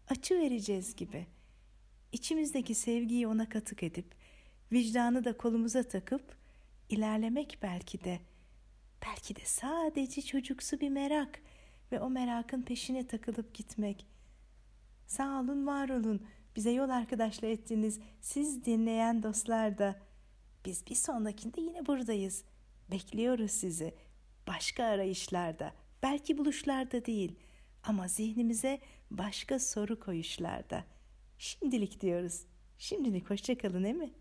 açı 0.09 0.39
vereceğiz 0.39 0.95
gibi. 0.95 1.27
İçimizdeki 2.11 2.75
sevgiyi 2.75 3.27
ona 3.27 3.49
katık 3.49 3.83
edip, 3.83 4.05
vicdanı 4.71 5.23
da 5.23 5.37
kolumuza 5.37 5.83
takıp 5.83 6.35
ilerlemek 6.89 7.59
belki 7.61 8.03
de. 8.03 8.19
Belki 9.05 9.35
de 9.35 9.41
sadece 9.45 10.21
çocuksu 10.21 10.79
bir 10.79 10.89
merak 10.89 11.39
ve 11.91 11.99
o 11.99 12.09
merakın 12.09 12.61
peşine 12.61 13.07
takılıp 13.07 13.53
gitmek. 13.53 14.05
Sağ 15.07 15.39
olun, 15.39 15.67
var 15.67 15.89
olun. 15.89 16.21
Bize 16.55 16.71
yol 16.71 16.89
arkadaşlığı 16.89 17.47
ettiğiniz 17.47 17.99
siz 18.21 18.65
dinleyen 18.65 19.23
dostlar 19.23 19.77
da 19.77 19.95
biz 20.65 20.87
bir 20.87 20.95
sonrakinde 20.95 21.61
yine 21.61 21.85
buradayız. 21.85 22.43
Bekliyoruz 22.91 23.51
sizi. 23.51 23.95
Başka 24.47 24.83
arayışlarda, 24.83 25.73
belki 26.03 26.37
buluşlarda 26.37 27.05
değil 27.05 27.35
ama 27.83 28.07
zihnimize 28.07 28.79
başka 29.11 29.59
soru 29.59 29.99
koyuşlarda. 29.99 30.83
Şimdilik 31.37 32.01
diyoruz. 32.01 32.45
Şimdilik 32.77 33.29
hoşçakalın 33.29 33.83
değil 33.83 33.95
mi? 33.95 34.13